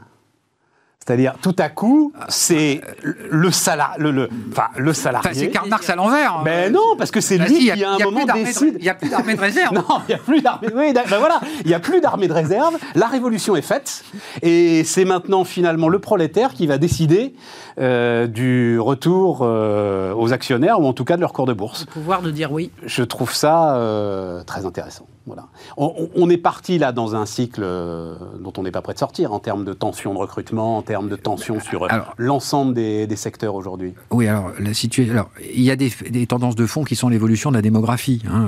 [1.08, 5.34] c'est-à-dire, tout à coup, c'est le, salaire, le, enfin, le salarié.
[5.34, 6.42] c'est Karl Marx à l'envers.
[6.44, 6.64] Mais hein.
[6.66, 8.76] ben non, parce que c'est lui qui, à un moment, décide.
[8.78, 9.74] Il n'y a plus d'armée de réserve.
[9.74, 10.68] non, il n'y a plus d'armée.
[10.76, 12.76] Oui, ben voilà, il n'y a plus d'armée de réserve.
[12.94, 14.04] La révolution est faite,
[14.42, 17.36] et c'est maintenant finalement le prolétaire qui va décider
[17.80, 21.86] euh, du retour euh, aux actionnaires, ou en tout cas de leur cours de bourse.
[21.86, 22.70] Le pouvoir de dire oui.
[22.86, 25.08] Je trouve ça euh, très intéressant.
[25.28, 25.48] Voilà.
[25.76, 29.40] On, est parti là dans un cycle dont on n'est pas prêt de sortir en
[29.40, 31.86] termes de tension de recrutement, en termes de tension sur
[32.18, 35.92] l'ensemble des, secteurs aujourd'hui Oui, alors, la situation, alors il y a des,
[36.28, 38.22] tendances de fond qui sont l'évolution de la démographie.
[38.32, 38.48] Hein,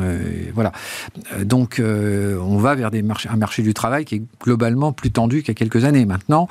[0.53, 0.71] voilà.
[1.43, 5.39] Donc, on va vers des marchés, un marché du travail qui est globalement plus tendu
[5.39, 6.05] qu'il y a quelques années.
[6.05, 6.47] Maintenant,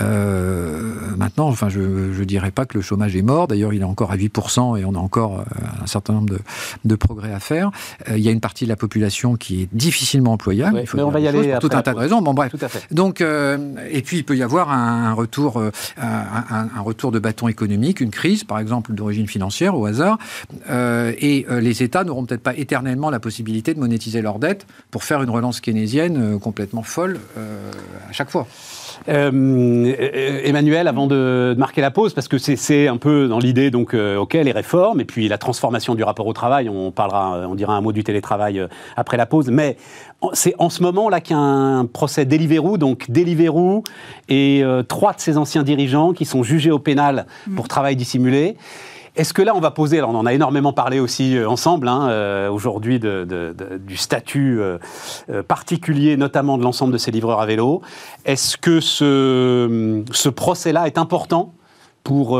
[0.00, 3.46] maintenant enfin, je ne dirais pas que le chômage est mort.
[3.46, 5.44] D'ailleurs, il est encore à 8% et on a encore
[5.82, 6.38] un certain nombre de,
[6.86, 7.70] de progrès à faire.
[8.08, 10.78] il y a une partie de la population qui est difficilement employable.
[10.80, 12.22] il faut mais on va y aller pour tout un tas de raisons.
[12.22, 12.50] Bon, bref.
[12.50, 12.86] Tout à fait.
[12.94, 15.62] Donc, et puis il peut y avoir un, retour,
[15.96, 20.18] un, retour de bâton économique, une crise, par exemple, d'origine financière au hasard.
[20.68, 25.22] et les États n'auront peut-être pas éternellement la possibilité de monétiser leurs dettes pour faire
[25.22, 28.46] une relance keynésienne complètement folle à chaque fois.
[29.08, 33.94] Euh, Emmanuel, avant de, marquer la pause, parce que c'est un peu dans l'idée, donc,
[33.94, 37.54] euh, ok, les réformes, et puis la transformation du rapport au travail, on parlera, on
[37.54, 39.76] dira un mot du télétravail euh, après la pause, mais
[40.32, 43.84] c'est en ce moment là qu'il y a un procès Deliveroo, donc Deliveroo
[44.28, 48.56] et trois de ses anciens dirigeants qui sont jugés au pénal pour travail dissimulé.
[49.16, 51.88] Est-ce que là, on va poser, alors on en a énormément parlé aussi euh, ensemble
[51.88, 54.78] hein, euh, aujourd'hui du statut euh,
[55.48, 57.80] particulier, notamment de l'ensemble de ces livreurs à vélo.
[58.26, 61.54] Est-ce que ce, ce procès-là est important
[62.04, 62.38] pour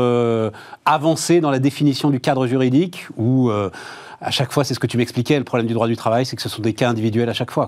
[0.85, 4.95] avancer dans la définition du cadre juridique ou à chaque fois, c'est ce que tu
[4.97, 7.33] m'expliquais, le problème du droit du travail, c'est que ce sont des cas individuels à
[7.33, 7.67] chaque fois.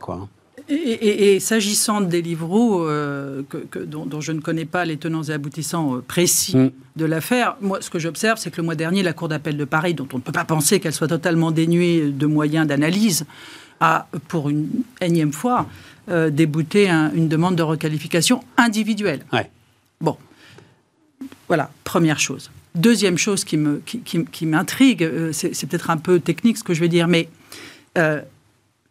[0.71, 3.41] Et, s'agissant des livreaux, euh,
[3.87, 6.71] dont, je ne connais pas les tenants et aboutissants euh, précis mm.
[6.95, 9.65] de l'affaire, moi, ce que j'observe, c'est que le mois dernier, la Cour d'appel de
[9.65, 13.25] Paris, dont on ne peut pas penser qu'elle soit totalement dénuée de moyens d'analyse,
[13.79, 14.69] a, pour une
[15.01, 15.67] énième fois,
[16.09, 19.21] euh, débouté une demande de requalification individuelle.
[20.01, 20.17] Bon.
[21.47, 22.51] Voilà, première chose.
[22.75, 27.07] Deuxième chose qui m'intrigue, qui, c'est peut-être un peu technique ce que je vais dire,
[27.07, 27.27] mais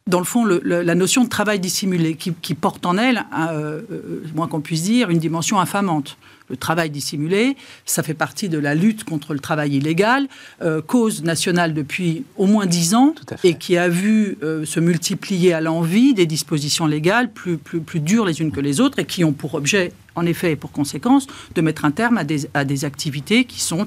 [0.08, 4.48] dans le fond, la notion de travail dissimulé, qui, porte en elle, euh, euh, moins
[4.48, 6.16] qu'on puisse dire, une dimension infamante.
[6.48, 10.26] Le travail dissimulé, ça fait partie de la lutte contre le travail illégal,
[10.62, 15.60] euh, cause nationale depuis au moins dix ans, et qui a vu se multiplier à
[15.60, 19.24] l'envie des dispositions légales plus, plus, plus dures les unes que les autres, et qui
[19.24, 22.64] ont pour objet en effet et pour conséquence de mettre un terme à des, à
[22.64, 23.86] des activités qui sont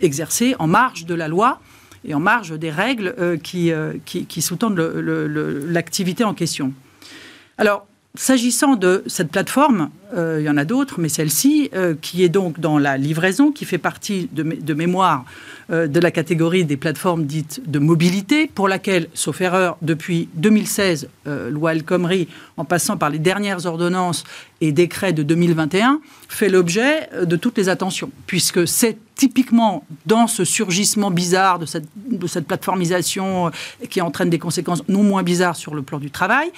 [0.00, 1.60] exercées en marge de la loi
[2.04, 6.72] et en marge des règles euh, euh, qui, qui, sous-tendent l'activité en question.
[7.56, 12.28] Alors, S'agissant de cette plateforme, euh, il y en a d'autres, mais celle-ci, qui est
[12.30, 15.24] donc dans la livraison, qui fait partie de, mémoire
[15.68, 21.08] de la catégorie des plateformes dites de mobilité, pour laquelle, sauf erreur, depuis 2016,
[21.50, 24.24] loi El Khomri, en passant par les dernières ordonnances
[24.62, 30.44] et décrets de 2021, fait l'objet de toutes les attentions, puisque c'est typiquement dans ce
[30.44, 31.88] surgissement bizarre de cette,
[32.46, 33.50] plateformisation euh,
[33.90, 36.50] qui entraîne des conséquences non moins bizarres sur le plan du travail,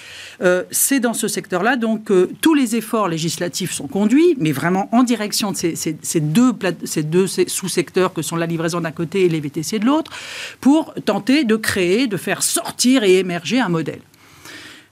[0.43, 4.53] euh, c'est dans ce secteur-là donc que euh, tous les efforts législatifs sont conduits, mais
[4.53, 6.53] vraiment en direction de ces, deux,
[6.85, 10.13] ces deux sous-secteurs que sont la livraison d'un côté et les VTC de l'autre,
[10.61, 14.03] pour tenter de créer, de faire sortir et émerger un modèle.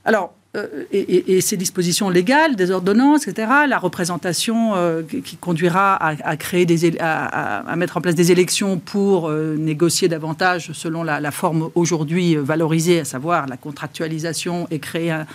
[0.06, 6.36] Alors, euh, et, ces dispositions légales, des ordonnances, etc., la représentation euh, qui conduira à,
[6.38, 11.70] créer des, à, mettre en place des élections pour euh, négocier davantage selon la, forme
[11.74, 15.26] aujourd'hui valorisée, à savoir la contractualisation et créer un,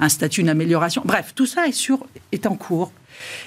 [0.00, 1.02] un statut d'amélioration.
[1.04, 1.90] Bref, tout ça est,
[2.32, 2.92] est en cours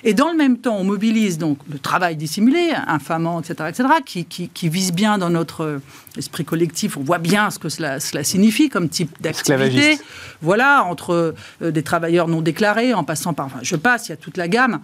[0.03, 4.25] et dans le même temps, on mobilise donc le travail dissimulé, infamant, etc., etc., qui,
[4.25, 5.79] qui, vise bien dans notre
[6.17, 6.97] esprit collectif.
[6.97, 9.99] On voit bien ce que cela, cela signifie comme type d'activité.
[10.41, 14.13] Voilà, entre euh, des travailleurs non déclarés, en passant par, enfin, je passe, il y
[14.13, 14.81] a toute la gamme.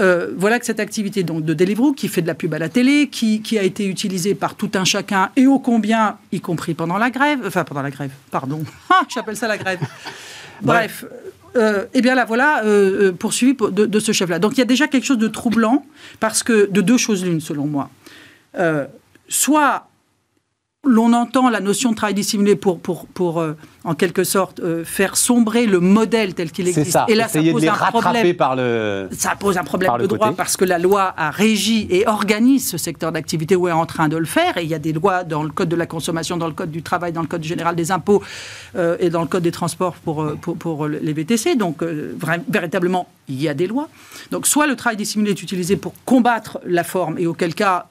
[0.00, 2.68] Euh, voilà que cette activité donc, de Deliveroo, qui fait de la pub à la
[2.68, 6.74] télé, qui, qui, a été utilisée par tout un chacun, et ô combien, y compris
[6.74, 9.80] pendant la grève, enfin pendant la grève, pardon, ah, j'appelle ça la grève.
[10.62, 11.04] Bref,
[11.56, 14.38] euh, eh bien là, voilà, euh, euh, poursuivi de, ce chef-là.
[14.38, 15.84] Donc il y a déjà quelque chose de troublant,
[16.20, 17.90] parce que de deux choses l'une, selon moi.
[19.28, 19.89] soit
[20.84, 23.42] l'on entend la notion de travail dissimulé pour, pour, pour
[23.84, 26.90] en quelque sorte, euh, faire sombrer le modèle tel qu'il existe.
[26.90, 27.06] Ça.
[27.08, 28.34] Et là, ça pose un problème.
[28.34, 29.08] Par le...
[29.16, 32.76] Ça pose un problème de droit parce que la loi a régi et organise ce
[32.76, 34.58] secteur d'activité ou est en train de le faire.
[34.58, 36.70] Et il y a des lois dans le code de la consommation, dans le code
[36.70, 38.22] du travail, dans le code général des impôts
[38.76, 41.56] euh, et dans le code des transports pour, euh, pour, pour les VTC.
[41.56, 43.88] Donc, véritablement, il y a des lois.
[44.30, 47.86] Donc, soit le travail dissimulé est utilisé pour combattre la forme, et auquel cas,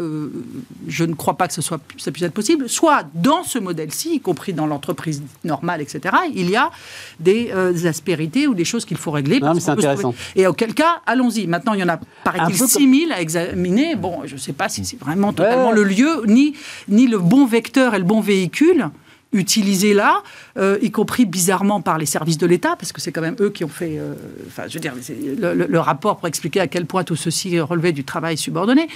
[0.87, 2.78] je ne crois pas que ce soit, ça puisse être possible, soit
[3.13, 6.71] dans ce modèle-ci, y compris dans l'entreprise normale etc., il y a
[7.19, 9.39] des, euh, aspérités ou des choses qu'il faut régler.
[9.59, 10.13] c'est intéressant.
[10.35, 11.47] Et auquel cas, allons-y.
[11.47, 13.95] Maintenant, il y en a, paraît-il, 6 000 à examiner.
[13.95, 16.53] Bon, je ne sais pas si c'est vraiment totalement le lieu, ni,
[16.87, 18.89] ni le bon vecteur et le bon véhicule
[19.31, 20.23] utilisé là,
[20.57, 23.49] euh, y compris bizarrement par les services de l'État, parce que c'est quand même eux
[23.49, 24.13] qui ont fait, euh,
[24.47, 24.93] enfin, je veux dire,
[25.39, 28.87] le, rapport pour expliquer à quel point tout ceci relevait du travail subordonné.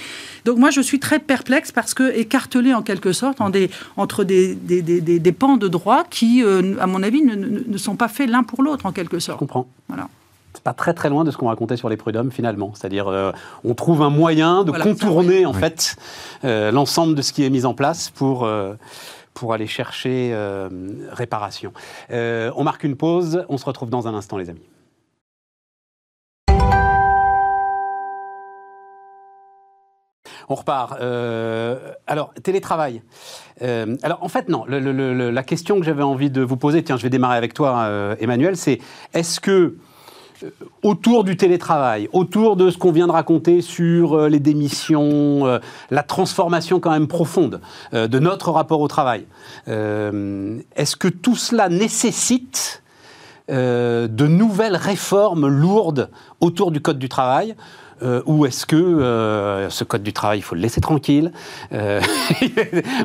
[0.44, 4.24] Donc moi, je suis très perplexe parce que écartelé en quelque sorte en des, entre
[4.24, 7.96] des, des, des, des, pans de droit qui, euh, à mon avis, ne, ne, sont
[7.96, 9.38] pas faits l'un pour l'autre en quelque sorte.
[9.38, 9.68] Je comprends.
[9.88, 10.08] Voilà
[10.52, 12.70] c'est pas très très loin de ce qu'on racontait sur les prud'hommes finalement.
[12.76, 13.32] C'est-à-dire,
[13.64, 15.96] on trouve un moyen de contourner en fait
[16.44, 18.48] l'ensemble de ce qui est mis en place pour
[19.34, 20.68] pour aller chercher euh,
[21.10, 21.72] réparation.
[22.10, 24.62] Euh, on marque une pause, on se retrouve dans un instant les amis.
[30.48, 31.00] On repart.
[31.00, 33.02] Euh, alors, télétravail.
[33.60, 34.66] alors, en fait, non.
[34.66, 38.56] la question que j'avais envie de vous poser, tiens, je vais démarrer avec toi, Emmanuel,
[38.56, 38.78] c'est
[39.14, 39.78] est-ce que
[40.82, 45.58] autour du télétravail, autour de ce qu'on vient de raconter sur euh, les démissions, euh,
[45.90, 47.60] la transformation quand même profonde
[47.92, 49.26] de notre rapport au travail,
[49.66, 52.82] est-ce que tout cela nécessite
[53.48, 57.54] de nouvelles réformes lourdes autour du Code du travail
[58.26, 61.32] ou est-ce que ce code du travail, il faut le laisser tranquille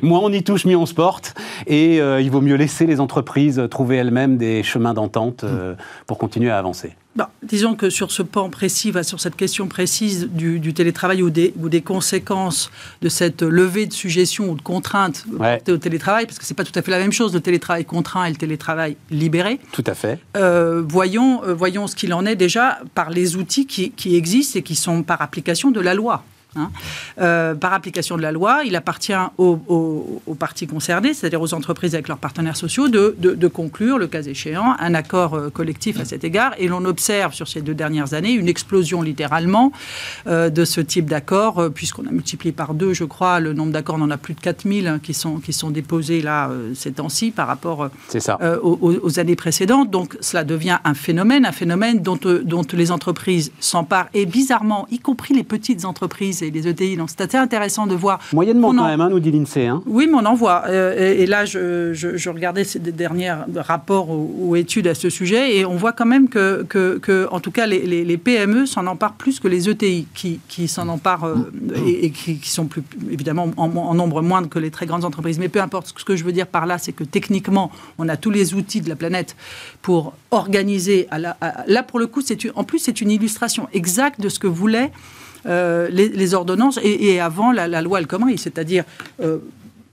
[0.02, 1.36] Moins on y touche, mieux on se porte.
[1.68, 5.46] Et il vaut mieux laisser les entreprises trouver elles-mêmes des chemins d'entente
[6.08, 6.94] pour continuer à avancer.
[7.44, 11.70] Disons que sur ce pan précis, sur cette question précise du, télétravail ou des, ou
[11.70, 12.70] des, conséquences
[13.02, 15.26] de cette levée de suggestion ou de contrainte
[15.68, 17.86] au télétravail, parce que ce n'est pas tout à fait la même chose, le télétravail
[17.86, 19.60] contraint et le télétravail libéré.
[19.72, 20.20] Tout à fait.
[20.38, 24.60] Euh, voyons, euh, voyons ce qu'il en est déjà par les outils qui, qui existent
[24.60, 26.24] et qui sont par application de la loi.
[26.56, 26.72] Hein.
[27.20, 32.08] Euh, par application de la loi, il appartient aux, parties concernées, c'est-à-dire aux entreprises avec
[32.08, 36.54] leurs partenaires sociaux, de, conclure, le cas échéant, un accord euh, collectif à cet égard.
[36.58, 39.72] Et l'on observe sur ces deux dernières années une explosion littéralement
[40.26, 43.98] euh, de ce type d'accord, puisqu'on a multiplié par deux, je crois, le nombre d'accords,
[44.00, 47.30] on en a plus de 4000 hein, qui, sont, qui sont déposés là ces temps-ci
[47.30, 47.90] par rapport
[48.64, 49.92] aux, années précédentes.
[49.92, 55.00] Donc cela devient un phénomène, un phénomène dont, dont les entreprises s'emparent, et bizarrement, y
[55.00, 56.98] compris les petites entreprises et les ETI.
[56.98, 58.20] Donc c'est assez intéressant de voir.
[58.34, 59.68] Moyennement quand même, hein, nous dit l'INSEE.
[59.68, 59.82] Hein.
[59.86, 60.64] Oui, mais on en voit.
[60.68, 65.76] Euh, et, là, je, regardais ces derniers rapports ou, études à ce sujet et on
[65.76, 69.70] voit quand même que, que, en tout cas, les, PME s'en emparent plus que les
[69.70, 71.52] ETI qui, qui s'en emparent euh,
[71.86, 75.40] et, qui, sont plus, évidemment en, nombre moindre que les très grandes entreprises.
[75.40, 78.18] Mais peu importe, ce que je veux dire par là, c'est que techniquement, on a
[78.18, 79.36] tous les outils de la planète
[79.82, 81.08] pour organiser.
[81.12, 82.22] À là, pour le coup,
[82.56, 84.92] en plus, c'est une illustration exacte de ce que voulait
[85.46, 88.84] euh, les, ordonnances et, avant la, loi El Khomri, c'est-à-dire
[89.22, 89.38] euh,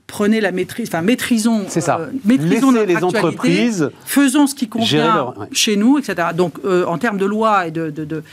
[0.05, 1.99] prenez la maîtrise, enfin maîtrisons, ça.
[1.99, 6.29] Euh, maîtrisons les entreprises, faisons ce qui convient chez nous, etc.
[6.35, 8.23] Donc en termes de loi et de,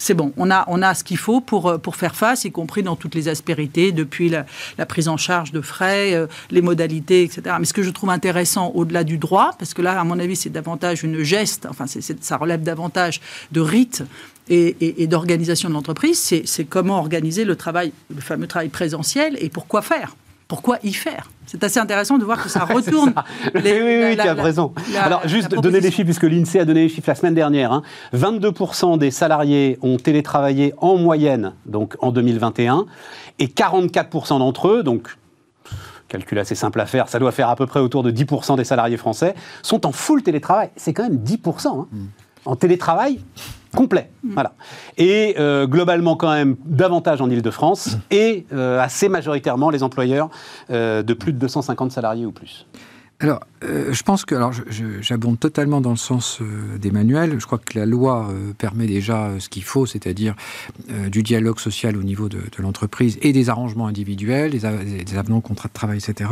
[0.00, 2.82] c'est bon, on a, on a ce qu'il faut pour, pour faire face, y compris
[2.82, 4.46] dans toutes les aspérités, depuis la,
[4.86, 7.56] prise en charge de frais, les modalités, etc.
[7.58, 10.36] Mais ce que je trouve intéressant au-delà du droit, parce que là, à mon avis,
[10.36, 13.20] c'est davantage une geste, enfin, ça relève davantage
[13.52, 14.02] de rites
[14.48, 19.82] et, d'organisation de l'entreprise, c'est comment organiser le travail, le fameux travail présentiel et pourquoi
[19.82, 20.16] faire
[20.50, 23.14] pourquoi y faire C'est assez intéressant de voir que ça retourne.
[23.54, 24.74] oui, oui, oui, tu as raison.
[25.00, 27.82] Alors, juste donner des chiffres, puisque l'INSEE a donné les chiffres la semaine dernière.
[28.12, 28.96] 22% hein.
[28.96, 32.86] des salariés ont télétravaillé en moyenne, donc en 2021,
[33.38, 35.16] et 44% d'entre eux, donc
[36.08, 38.64] calcul assez simple à faire, ça doit faire à peu près autour de 10% des
[38.64, 40.70] salariés français, sont en full télétravail.
[40.74, 41.68] C'est quand même 10%.
[41.68, 41.86] Hein.
[41.92, 42.04] Mm.
[42.46, 43.20] En télétravail,
[43.74, 44.10] complet.
[44.24, 44.52] Voilà.
[44.98, 50.30] Et euh, globalement, quand même, davantage en Ile-de-France et euh, assez majoritairement les employeurs
[50.70, 52.66] euh, de plus de 250 salariés ou plus.
[53.20, 54.52] Alors, euh, je pense que, alors,
[55.02, 57.38] j'abonde totalement dans le sens euh, d'Emmanuel.
[57.38, 60.34] Je crois que la loi euh, permet déjà ce qu'il faut, c'est-à-dire
[61.08, 65.42] du dialogue social au niveau de, l'entreprise et des arrangements individuels, des, des avenants au
[65.42, 66.30] contrat de travail, etc.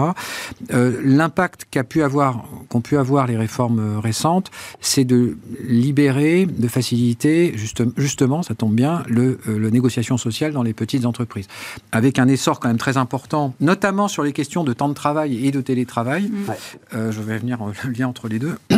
[0.70, 7.54] L'impact qu'a pu avoir, qu'ont pu avoir les réformes récentes, c'est de libérer, de faciliter,
[7.96, 11.46] justement, ça tombe bien, le, le négociation sociale dans les petites entreprises,
[11.92, 15.46] avec un essor quand même très important, notamment sur les questions de temps de travail
[15.46, 16.28] et de télétravail.
[16.28, 18.56] Mmh je vais venir le lien entre les deux.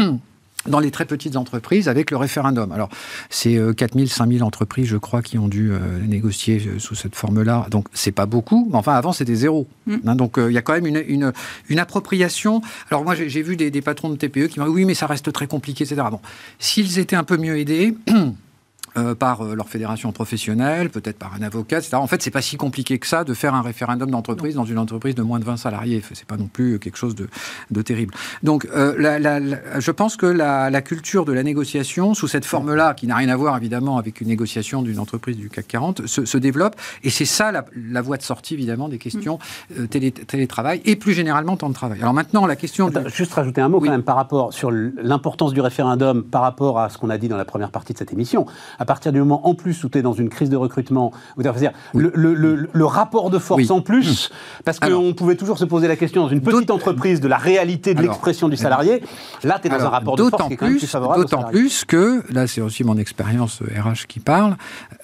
[0.67, 2.71] dans les très petites entreprises avec le référendum.
[2.73, 2.91] Alors,
[3.31, 7.67] c'est 4000, 5000 entreprises, je crois, qui ont dû euh, négocier euh, sous cette forme-là.
[7.71, 9.67] Donc, c'est pas beaucoup, mais enfin, avant, c'était zéro.
[9.87, 9.97] Mm.
[10.07, 11.33] Hein, donc, euh, il y a quand même une,
[11.69, 12.61] une, appropriation.
[12.91, 15.07] Alors, moi, j'ai vu des, des, patrons de TPE qui m'ont dit oui, mais ça
[15.07, 16.03] reste très compliqué, etc.
[16.11, 16.21] Bon,
[16.59, 17.97] s'ils étaient un peu mieux aidés,
[18.97, 21.95] euh, par euh, leur fédération professionnelle, peut-être par un avocat, etc.
[21.95, 24.79] En fait, c'est pas si compliqué que ça de faire un référendum d'entreprise dans une
[24.79, 26.03] entreprise de moins de 20 salariés.
[26.13, 27.29] C'est pas non plus quelque chose de,
[27.71, 28.15] de terrible.
[28.43, 32.95] Donc, euh, la, la, je pense que la, culture de la négociation, sous cette forme-là,
[32.95, 36.25] qui n'a rien à voir évidemment avec une négociation d'une entreprise du CAC 40, se,
[36.25, 36.75] se développe.
[37.05, 39.39] Et c'est ça la, voie de sortie, évidemment, des questions
[39.79, 39.87] mm.
[39.87, 42.01] télé, télétravail et plus généralement temps de travail.
[42.01, 42.91] Alors maintenant, la question.
[43.07, 46.89] Juste rajouter un mot quand même par rapport sur l'importance du référendum par rapport à
[46.89, 48.47] ce qu'on a dit dans la première partie de cette émission
[48.81, 51.73] à partir du moment en plus où tu es dans une crise de recrutement, dire,
[51.95, 54.31] le, le, rapport de force en plus,
[54.65, 57.95] parce qu'on pouvait toujours se poser la question dans une petite entreprise de la réalité
[57.95, 59.03] de l'expression du salarié,
[59.45, 61.21] là tu es dans un rapport de force qui est quand même plus favorable.
[61.23, 64.57] D'autant plus que, là c'est aussi mon expérience RH euh, qui parle,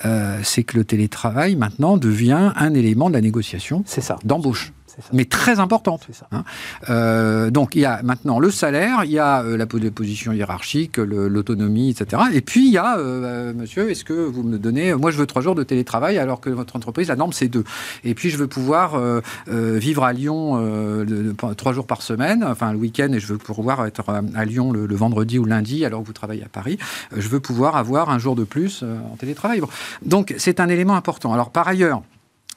[0.05, 3.85] euh, c'est que le télétravail maintenant devient un élément de la négociation
[4.25, 4.73] d'embauche
[5.13, 6.07] mais très importante.
[6.33, 6.45] Hein.
[6.91, 10.99] Euh, donc il y a maintenant le salaire, il y a euh, la position hiérarchique,
[10.99, 12.23] l'autonomie, etc.
[12.33, 15.27] Et puis il y a, euh, monsieur, est-ce que vous me donnez, moi je veux
[15.27, 17.65] trois jours de télétravail alors que votre entreprise, la norme c'est deux.
[18.05, 19.01] Et puis je veux pouvoir
[19.47, 21.05] vivre à Lyon
[21.57, 24.97] trois jours par semaine, enfin le week-end, et je veux pouvoir être à Lyon le,
[24.97, 26.79] vendredi ou lundi alors que vous travaillez à Paris.
[27.15, 29.61] Je veux pouvoir avoir un jour de plus en télétravail.
[30.05, 31.33] Donc c'est un élément important.
[31.33, 32.03] Alors par ailleurs,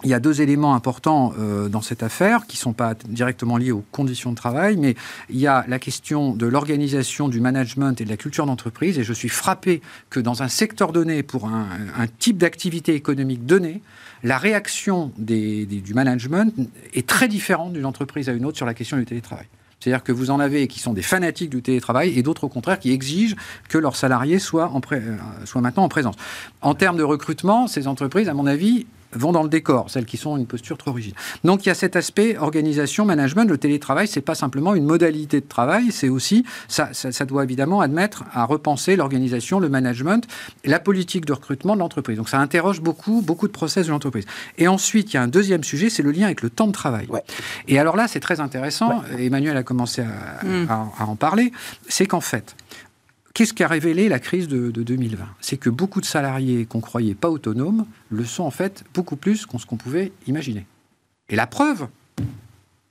[0.03, 3.57] il y a deux éléments importants euh, dans cette affaire qui ne sont pas directement
[3.57, 4.95] liés aux conditions de travail, mais
[5.29, 8.97] il y a la question de l'organisation, du management et de la culture d'entreprise.
[8.97, 11.67] Et je suis frappé que dans un secteur donné, pour un,
[12.17, 13.81] type d'activité économique donné,
[14.23, 16.53] la réaction du management
[16.93, 19.47] est très différente d'une entreprise à une autre sur la question du télétravail.
[19.79, 22.79] C'est-à-dire que vous en avez qui sont des fanatiques du télétravail et d'autres au contraire
[22.79, 23.35] qui exigent
[23.69, 26.15] que leurs salariés soient, en euh, soient maintenant en présence.
[26.61, 30.17] En termes de recrutement, ces entreprises, à mon avis, vont dans le décor, celles qui
[30.17, 31.15] sont une posture trop rigide.
[31.43, 33.49] Donc il y a cet aspect organisation, management.
[33.49, 37.81] Le télétravail, c'est pas simplement une modalité de travail, c'est aussi, ça, ça, doit évidemment
[37.81, 40.27] admettre à repenser l'organisation, le management,
[40.65, 42.17] la politique de recrutement de l'entreprise.
[42.17, 44.25] Donc ça interroge beaucoup, beaucoup de process de l'entreprise.
[44.57, 46.71] Et ensuite, il y a un deuxième sujet, c'est le lien avec le temps de
[46.71, 47.07] travail.
[47.67, 49.03] Et alors là, c'est très intéressant.
[49.17, 50.67] Emmanuel a commencé à, mm.
[50.69, 51.51] à en parler.
[51.87, 52.55] C'est qu'en fait,
[53.33, 57.15] Qu'est-ce qui a révélé la crise de, 2020 C'est que beaucoup de salariés qu'on croyait
[57.15, 60.65] pas autonomes le sont en fait beaucoup plus qu'on ce qu'on pouvait imaginer.
[61.29, 61.87] Et la preuve,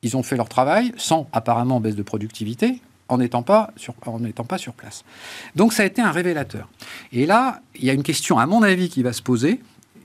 [0.03, 4.59] ils ont fait leur travail sans apparemment baisse de productivité, en n'étant pas, sur, pas
[4.59, 5.05] sur place.
[5.57, 6.68] Donc ça a été un révélateur.
[7.12, 9.61] Et là, il y a une question, à mon avis, qui va se poser,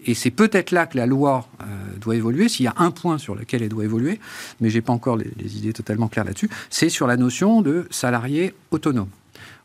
[0.05, 1.65] et c'est peut-être là que la loi euh,
[1.99, 4.19] doit évoluer, s'il y a un point sur lequel elle doit évoluer,
[4.59, 7.61] mais je n'ai pas encore les, les idées totalement claires là-dessus, c'est sur la notion
[7.61, 9.09] de salarié autonome.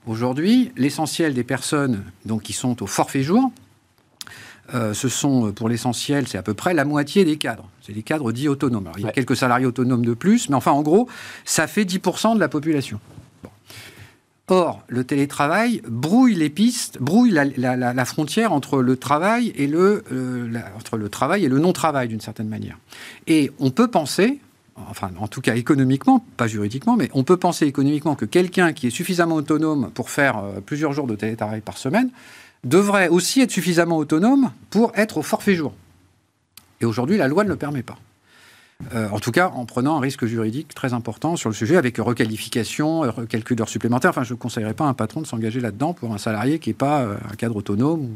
[0.09, 3.53] Aujourd'hui, l'essentiel des personnes donc, qui sont au forfait jour,
[4.75, 7.69] euh, ce sont pour l'essentiel, c'est à peu près la moitié des cadres.
[7.83, 8.91] C'est des cadres dits autonomes.
[8.97, 11.09] il y a quelques salariés autonomes de plus, mais enfin, en gros,
[11.45, 13.01] ça fait 10% de la population.
[14.51, 20.51] Or, le télétravail brouille les pistes, brouille la, frontière entre le travail et le, euh,
[20.75, 22.79] entre le travail et le non-travail d'une certaine manière.
[23.27, 24.41] Et on peut penser,
[24.91, 28.87] enfin en tout cas économiquement, pas juridiquement, mais on peut penser économiquement que quelqu'un qui
[28.87, 32.11] est suffisamment autonome pour faire euh, plusieurs jours de télétravail par semaine
[32.65, 35.73] devrait aussi être suffisamment autonome pour être au forfait jour.
[36.81, 37.99] Et aujourd'hui, la loi ne le permet pas.
[38.95, 41.99] Euh, en tout cas, en prenant un risque juridique très important sur le sujet, avec
[41.99, 44.11] requalification, euh, calcul d'heures supplémentaires.
[44.11, 46.71] Enfin, je ne conseillerais pas à un patron de s'engager là-dedans pour un salarié qui
[46.71, 48.09] n'est pas euh, un cadre autonome.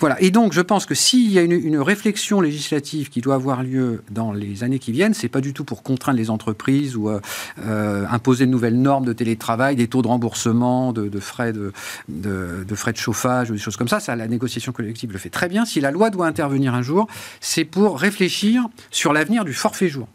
[0.00, 0.20] Voilà.
[0.20, 4.02] Et donc, je pense que s'il y a une, réflexion législative qui doit avoir lieu
[4.10, 7.08] dans les années qui viennent, c'est pas du tout pour contraindre les entreprises ou
[7.56, 11.72] imposer de nouvelles normes de télétravail, des taux de remboursement, de, frais de,
[12.08, 13.98] de, frais de chauffage ou des choses comme ça.
[13.98, 15.64] Ça, la négociation collective le fait très bien.
[15.64, 17.06] Si la loi doit intervenir un jour,
[17.40, 20.08] c'est pour réfléchir sur l'avenir du forfait jour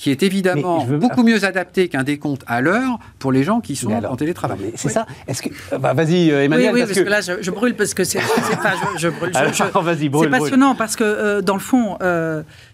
[0.00, 3.92] qui est évidemment beaucoup mieux adapté qu'un décompte à l'heure pour les gens qui sont
[3.92, 4.72] en télétravail.
[4.74, 7.00] C'est ça Est-ce que euh, bah, vas-y euh, Emmanuel Oui, parce, que...
[7.00, 9.32] là je, brûle parce que c'est pas je, brûle.
[9.34, 11.98] C'est passionnant parce que euh, dans le fond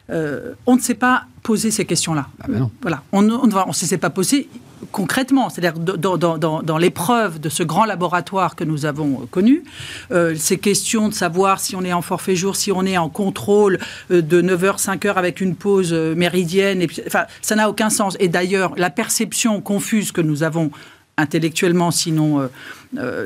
[0.09, 2.29] on ne s'est pas posé ces questions-là.
[2.41, 4.49] Ah ben voilà, on ne s'est pas posé
[4.93, 9.65] concrètement, c'est-à-dire dans, l'épreuve de ce grand laboratoire que nous avons euh, connu,
[10.11, 13.09] euh, ces questions de savoir si on est en forfait jour, si on est en
[13.09, 13.79] contrôle
[14.11, 18.17] euh, de 9h, 5h avec une pause méridienne, et enfin, ça n'a aucun sens.
[18.21, 20.71] Et d'ailleurs, la perception confuse que nous avons
[21.19, 22.51] intellectuellement, sinon,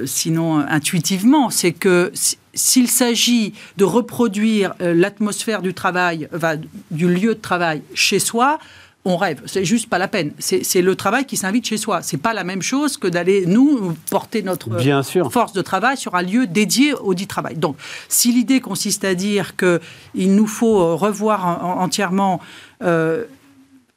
[0.05, 2.12] sinon intuitivement, c'est que
[2.55, 6.28] s'il s'agit de reproduire l'atmosphère du travail,
[6.90, 8.59] du lieu de travail chez soi,
[9.05, 9.40] on rêve.
[9.46, 10.32] C'est juste pas la peine.
[10.38, 12.03] C'est le travail qui s'invite chez soi.
[12.03, 14.68] C'est pas la même chose que d'aller, nous, porter notre
[15.30, 17.57] force de travail sur un lieu dédié au dit travail.
[17.57, 17.76] Donc,
[18.09, 22.40] si l'idée consiste à dire qu'il nous faut revoir entièrement
[22.82, 23.24] euh,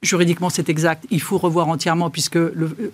[0.03, 2.37] juridiquement c'est exact, il faut revoir entièrement puisque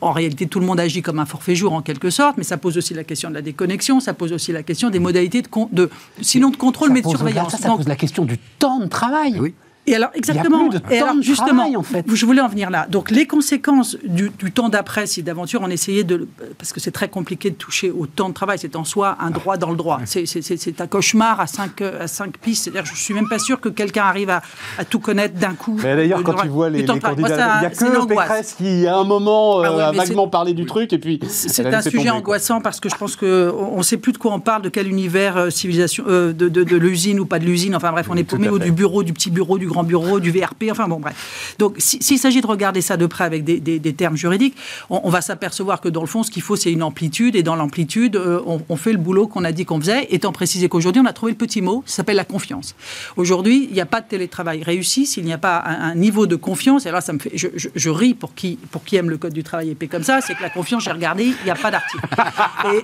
[0.02, 2.58] en réalité tout le monde agit comme un forfait jour en quelque sorte, mais ça
[2.58, 5.50] pose aussi la question de la déconnexion, ça pose aussi la question des modalités de,
[5.72, 5.90] de
[6.22, 7.52] sinon de contrôle mais de surveillance.
[7.52, 9.38] Ça, ça pose la question du temps de travail.
[9.40, 9.54] Oui.
[9.90, 10.70] Et alors, exactement.
[10.92, 12.06] et alors, justement, en fait.
[12.14, 12.86] je voulais en venir là.
[12.90, 16.28] Donc, les conséquences du, temps d'après, si d'aventure on essayait de.
[16.58, 19.32] Parce que c'est très compliqué de toucher au temps de travail, c'est en soi un
[19.32, 20.00] droit dans le droit.
[20.06, 22.66] C'est un cauchemar à cinq, à cinq pistes.
[22.66, 24.42] C'est-à-dire, je ne suis même pas sûr que quelqu'un arrive à,
[24.90, 25.80] tout connaître d'un coup.
[25.84, 28.98] Mais d'ailleurs, quand tu vois les, les candidats, il n'y a que Pécresse qui, à
[28.98, 30.94] un moment, ah euh, a vaguement parlé du truc.
[30.94, 34.18] et puis C'est un sujet angoissant parce que je pense qu'on ne sait plus de
[34.18, 37.40] quoi on parle, de quel univers euh, civilisation, euh, de, de, de l'usine ou pas
[37.40, 37.76] de l'usine.
[37.76, 40.32] Enfin bref, on est paumé au du bureau, du petit bureau, du grand bureau, du
[40.32, 41.56] VRP, enfin bon, bref.
[41.58, 44.56] Donc, s'il s'agit de regarder ça de près avec des, termes juridiques,
[44.90, 47.56] on, va s'apercevoir que dans le fond, ce qu'il faut, c'est une amplitude, et dans
[47.56, 51.06] l'amplitude, euh, on, fait le boulot qu'on a dit qu'on faisait, étant précisé qu'aujourd'hui, on
[51.06, 52.76] a trouvé le petit mot, ça s'appelle la confiance.
[53.18, 56.36] Aujourd'hui, il n'y a pas de télétravail réussi s'il n'y a pas un, niveau de
[56.36, 59.34] confiance, et là, ça me fait, je, ris pour qui, pour qui aime le code
[59.34, 61.72] du travail épais comme ça, c'est que la confiance, j'ai regardé, il n'y a pas
[61.72, 62.06] d'article.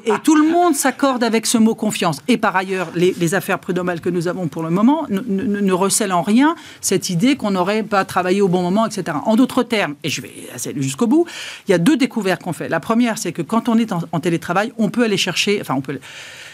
[0.06, 2.20] Et, tout le monde s'accorde avec ce mot confiance.
[2.28, 6.14] Et par ailleurs, les, affaires prud'homales que nous avons pour le moment ne, ne recèlent
[6.14, 9.18] en rien cette idée qu'on n'aurait pas travaillé au bon moment, etc.
[9.26, 10.32] En d'autres termes, et je vais
[10.78, 11.26] jusqu'au bout,
[11.68, 12.70] il y a deux découvertes qu'on fait.
[12.70, 15.82] La première, c'est que quand on est en, télétravail, on peut aller chercher, enfin, on
[15.82, 16.00] peut,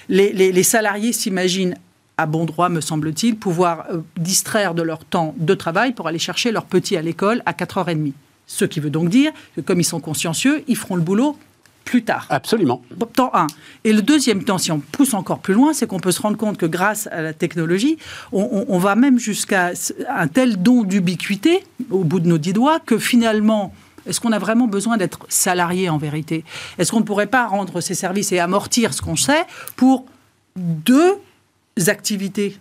[0.10, 1.76] les, salariés s'imaginent
[2.18, 6.20] à bon droit, me semble-t-il, pouvoir euh, distraire de leur temps de travail pour aller
[6.20, 8.12] chercher leur petit à l'école à 4h30.
[8.46, 11.38] Ce qui veut donc dire que comme ils sont consciencieux, ils feront le boulot
[11.84, 12.26] plus tard.
[12.30, 12.82] Absolument.
[13.14, 13.48] Temps 1.
[13.84, 16.38] Et le deuxième temps, si on pousse encore plus loin, c'est qu'on peut se rendre
[16.38, 17.98] compte que grâce à la technologie,
[18.32, 19.72] on, va même jusqu'à
[20.10, 23.74] un tel don d'ubiquité au bout de nos dix doigts que finalement,
[24.08, 26.44] est-ce qu'on a vraiment besoin d'être salarié en vérité?
[26.78, 29.44] Est-ce qu'on ne pourrait pas rendre ces services et amortir ce qu'on sait
[29.76, 30.06] pour
[30.56, 31.18] deux
[31.88, 32.58] activités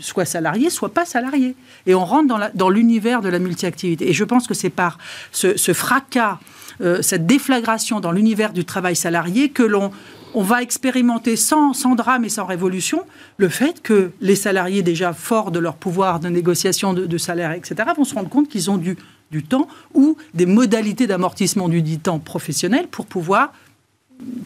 [0.00, 1.54] soit salarié, soit pas salarié.
[1.86, 4.08] Et on rentre dans l'univers de la multi-activité.
[4.08, 4.98] Et je pense que c'est par
[5.32, 6.38] ce, fracas
[6.80, 9.90] euh, cette déflagration dans l'univers du travail salarié que l'on
[10.34, 13.02] on va expérimenter sans, sans, drame et sans révolution
[13.36, 17.90] le fait que les salariés, déjà forts de leur pouvoir de négociation de, salaire, etc.,
[17.96, 18.96] vont se rendre compte qu'ils ont du,
[19.30, 23.52] du temps ou des modalités d'amortissement du dit temps professionnel pour pouvoir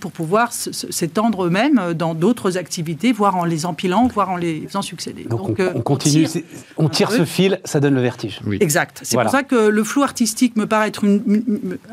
[0.01, 4.83] pour pouvoir s'étendre eux-mêmes dans d'autres activités, voire en les empilant, voire en les faisant
[4.83, 5.24] succéder.
[5.24, 6.27] Donc, on, euh, continue,
[6.77, 8.41] on tire, ce fil, ça donne le vertige.
[8.61, 9.01] Exact.
[9.03, 11.05] C'est pour ça que le flou artistique me paraît être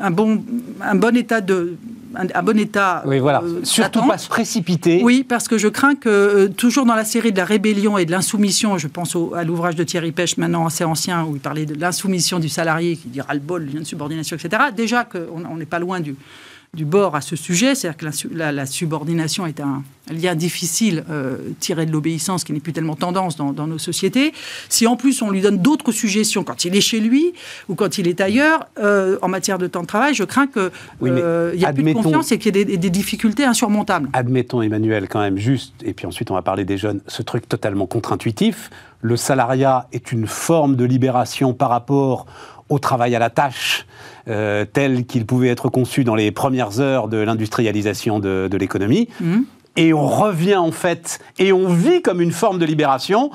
[0.00, 0.42] un, bon,
[0.80, 1.76] un bon état de,
[2.14, 3.02] un, bon état.
[3.06, 3.42] Oui, voilà.
[3.42, 5.00] Euh, Surtout pas se précipiter.
[5.02, 8.04] Oui, parce que je crains que, euh, toujours dans la série de la rébellion et
[8.04, 11.66] de l'insoumission, je pense à l'ouvrage de Thierry Pêche, maintenant assez ancien, où il parlait
[11.66, 14.64] de l'insoumission du salarié qui dira le bol, lien de subordination, etc.
[14.76, 16.16] Déjà qu'on n'est pas loin du,
[16.74, 21.86] du bord à ce sujet, c'est-à-dire que la, subordination est un, lien difficile euh, tiré
[21.86, 24.34] de l'obéissance qui n'est plus tellement tendance dans, nos sociétés.
[24.68, 27.32] Si en plus on lui donne d'autres suggestions quand il est chez lui
[27.70, 30.70] ou quand il est ailleurs, euh, en matière de temps de travail, je crains qu'il
[31.02, 34.10] euh, y ait plus de confiance et qu'il y ait des, des, difficultés insurmontables.
[34.12, 37.48] Admettons, Emmanuel, quand même juste, et puis ensuite on va parler des jeunes, ce truc
[37.48, 38.70] totalement contre-intuitif.
[39.00, 42.26] Le salariat est une forme de libération par rapport
[42.68, 43.86] au travail à la tâche
[44.28, 49.08] euh, tel qu'il pouvait être conçu dans les premières heures de l'industrialisation de, l'économie.
[49.20, 49.44] Mhm.
[49.76, 53.32] Et on revient en fait, et on vit comme une forme de libération,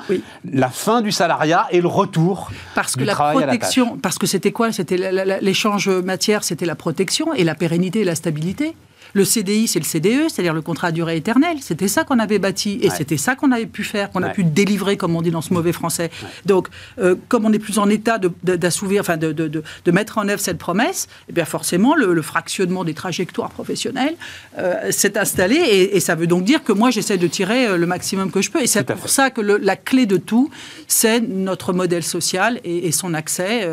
[0.49, 3.91] la fin du salariat et le retour parce que du la travail protection, à la
[3.91, 4.01] tâche.
[4.01, 4.71] Parce que c'était quoi?
[4.71, 5.11] C'était
[5.41, 8.73] l'échange matière, c'était la protection et la pérennité et la stabilité.
[9.13, 11.57] Le CDI, c'est le CDE, c'est-à-dire le contrat à durée éternelle.
[11.61, 14.43] C'était ça qu'on avait bâti et c'était ça qu'on avait pu faire, qu'on a pu
[14.43, 16.11] délivrer, comme on dit dans ce mauvais français.
[16.45, 16.67] Donc,
[16.99, 20.57] euh, comme on n'est plus en état d'assouvir, enfin de, de, mettre en œuvre cette
[20.57, 24.15] promesse, eh bien forcément, le, fractionnement des trajectoires professionnelles
[24.57, 27.85] euh, s'est installé et, ça veut donc dire que moi, j'essaie de tirer euh, le
[27.85, 28.61] maximum que je peux.
[28.61, 30.49] Et c'est pour ça que la clé de tout,
[30.87, 33.69] c'est notre modèle social et, son accès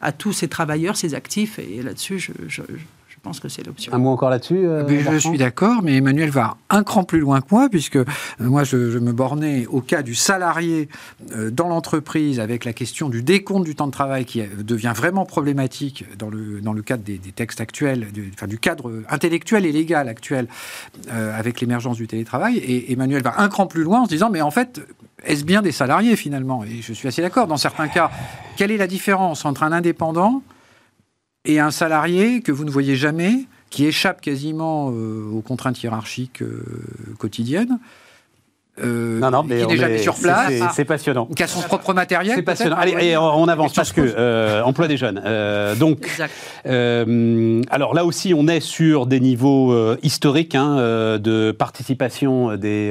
[0.00, 1.58] à tous ces travailleurs, ces actifs.
[1.58, 2.62] Et là-dessus, je je
[3.22, 3.92] pense que c'est l'option.
[3.92, 7.40] Un mot encore là-dessus euh, Je suis d'accord, mais Emmanuel va un cran plus loin
[7.40, 8.04] que moi, puisque euh,
[8.40, 10.88] moi, je, me bornais au cas du salarié
[11.32, 15.24] euh, dans l'entreprise avec la question du décompte du temps de travail qui devient vraiment
[15.24, 19.72] problématique dans le, dans le cadre des, textes actuels, du, enfin, du cadre intellectuel et
[19.72, 20.48] légal actuel
[21.10, 22.58] avec l'émergence du télétravail.
[22.58, 24.80] Et Emmanuel va un cran plus loin en se disant, mais en fait,
[25.24, 26.64] est-ce bien des salariés finalement?
[26.64, 27.46] Et je suis assez d'accord.
[27.46, 28.10] Dans certains cas,
[28.56, 30.42] quelle est la différence entre un indépendant
[31.44, 36.42] et un salarié que vous ne voyez jamais, qui échappe quasiment euh, aux contraintes hiérarchiques
[36.42, 36.64] euh,
[37.18, 37.78] quotidiennes.
[38.82, 41.26] Euh, non, non, mais qui est déjà sur place, c'est passionnant.
[41.26, 42.34] Qui a son propre matériel.
[42.34, 42.76] C'est passionnant.
[42.76, 45.20] Allez, on avance parce que emploi des jeunes.
[45.78, 46.08] donc,
[46.64, 50.76] alors là aussi, on est sur des niveaux historiques hein,
[51.18, 52.90] de participation des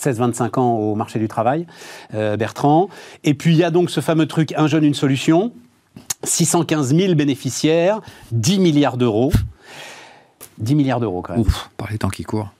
[0.00, 1.66] 16-25 ans au marché du travail,
[2.12, 2.88] Bertrand.
[3.24, 5.50] Et puis il y a donc ce fameux truc un jeune une solution.
[6.24, 8.00] 615 000 bénéficiaires,
[8.32, 9.32] 10 milliards d'euros.
[10.58, 11.42] 10 milliards d'euros quand même.
[11.42, 12.50] Ouf, par les temps qui courent.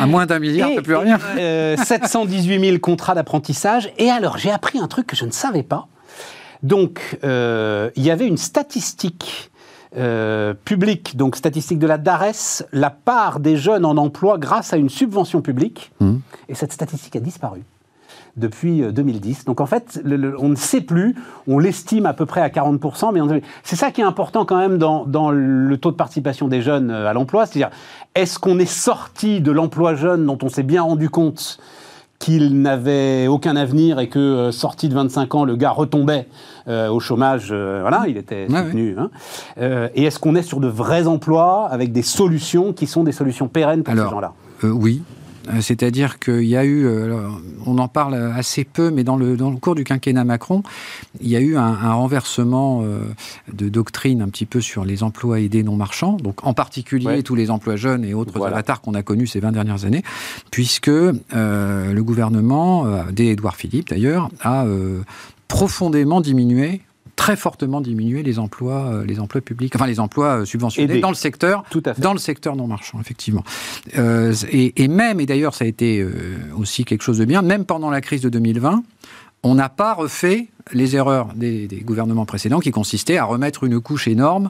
[0.00, 1.18] à moins d'un milliard, plus rien.
[1.76, 3.92] 718 000 contrats d'apprentissage.
[3.98, 5.86] Et alors, j'ai appris un truc que je ne savais pas.
[6.62, 9.50] Donc, euh, il y avait une statistique
[9.96, 14.76] euh, publique, donc statistique de la DARES, la part des jeunes en emploi grâce à
[14.76, 15.90] une subvention publique.
[16.00, 16.16] Mmh.
[16.48, 17.62] Et cette statistique a disparu
[18.36, 19.40] depuis 2010.
[19.40, 20.02] Euh, Donc en fait,
[20.38, 21.14] on ne sait plus,
[21.46, 24.78] on l'estime à peu près à 40%, mais c'est ça qui est important quand même
[24.78, 27.70] dans, dans, le taux de participation des jeunes à l'emploi, c'est-à-dire
[28.14, 31.58] est-ce qu'on est sorti de l'emploi jeune dont on s'est bien rendu compte
[32.20, 36.28] qu'il n'avait aucun avenir et que, euh, sorti de 25 ans, le gars retombait
[36.68, 38.94] euh, au chômage, euh, voilà, il était soutenu.
[38.98, 39.10] Hein.
[39.94, 43.48] et est-ce qu'on est sur de vrais emplois avec des solutions qui sont des solutions
[43.48, 44.34] pérennes pour ces gens-là?
[44.62, 45.19] Oui, euh,
[45.60, 47.28] c'est-à-dire qu'il y a eu, euh,
[47.66, 50.62] on en parle assez peu, mais dans le, dans le cours du quinquennat Macron,
[51.20, 53.00] il y a eu un, renversement euh,
[53.52, 57.34] de doctrine un petit peu sur les emplois aidés non marchands, donc en particulier tous
[57.34, 58.56] les emplois jeunes et autres voilà.
[58.56, 60.02] avatars qu'on a connus ces 20 dernières années,
[60.50, 64.66] puisque le gouvernement, dès Édouard Philippe d'ailleurs, a
[65.48, 66.82] profondément diminué
[67.20, 71.10] très fortement diminué les emplois, euh, les emplois publics, enfin les emplois euh, subventionnés dans
[71.10, 72.00] le secteur, Tout à fait.
[72.00, 73.44] dans le secteur non marchand, effectivement.
[73.98, 76.02] Euh, et, même, et d'ailleurs ça a été
[76.56, 78.82] aussi quelque chose de bien, même pendant la crise de 2020,
[79.42, 84.08] on n'a pas refait les erreurs des, gouvernements précédents qui consistaient à remettre une couche
[84.08, 84.48] énorme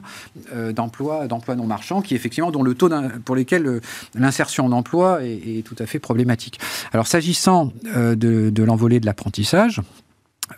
[0.73, 2.89] d'emplois d'emplois non marchands qui effectivement dont le taux
[3.25, 3.81] pour lesquels
[4.15, 6.59] l'insertion en emploi est, tout à fait problématique.
[6.93, 9.81] Alors s'agissant de, de l'envolée de l'apprentissage,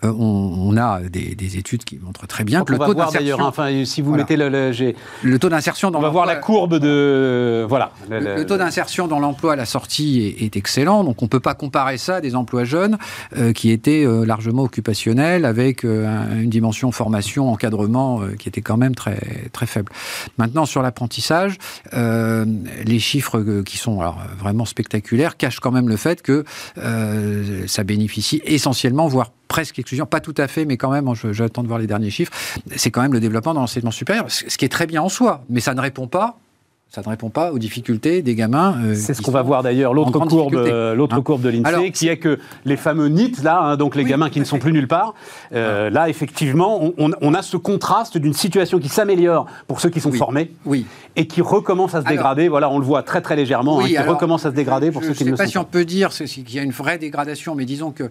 [0.03, 3.37] euh, on, a des, études qui montrent très bien que le taux d'insertion.
[3.39, 7.65] Enfin, si vous mettez le, le, taux d'insertion dans on va voir la courbe de
[7.67, 7.91] voilà.
[8.09, 11.97] Le, taux d'insertion dans l'emploi à la sortie est, excellent, donc on peut pas comparer
[11.97, 12.97] ça à des emplois jeunes
[13.37, 18.95] euh, qui étaient euh, largement occupationnels avec une dimension formation, encadrement qui était quand même
[18.95, 19.91] très très faible.
[20.37, 21.57] Maintenant sur l'apprentissage,
[21.93, 26.43] les chiffres qui sont alors, vraiment spectaculaires cachent quand même le fait que
[27.67, 31.67] ça bénéficie essentiellement, voire presque exclusion, pas tout à fait, mais quand même, j'attends de
[31.67, 32.31] voir les derniers chiffres,
[32.75, 35.43] c'est quand même le développement dans l'enseignement supérieur, ce qui est très bien en soi,
[35.47, 36.39] mais ça ne répond pas
[36.93, 38.75] ça ne répond pas aux difficultés des gamins.
[38.83, 41.91] Euh, c'est ce qu'on va voir d'ailleurs, l'autre courbe, euh, l'autre hein courbe de l'INSEE,
[41.91, 44.71] qui est que les fameux NIT, là, hein, donc les gamins qui ne sont plus
[44.71, 45.15] nulle part,
[45.55, 50.11] euh, là, effectivement, on, a ce contraste d'une situation qui s'améliore pour ceux qui sont
[50.11, 50.85] formés oui.
[51.15, 52.47] et qui recommence à se dégrader.
[52.47, 55.13] Voilà, on le voit très très légèrement, hein, qui recommence à se dégrader pour ceux
[55.13, 55.45] qui ne le sont pas.
[55.45, 57.65] Je ne sais pas si on peut dire qu'il y a une vraie dégradation, mais
[57.65, 58.03] disons que.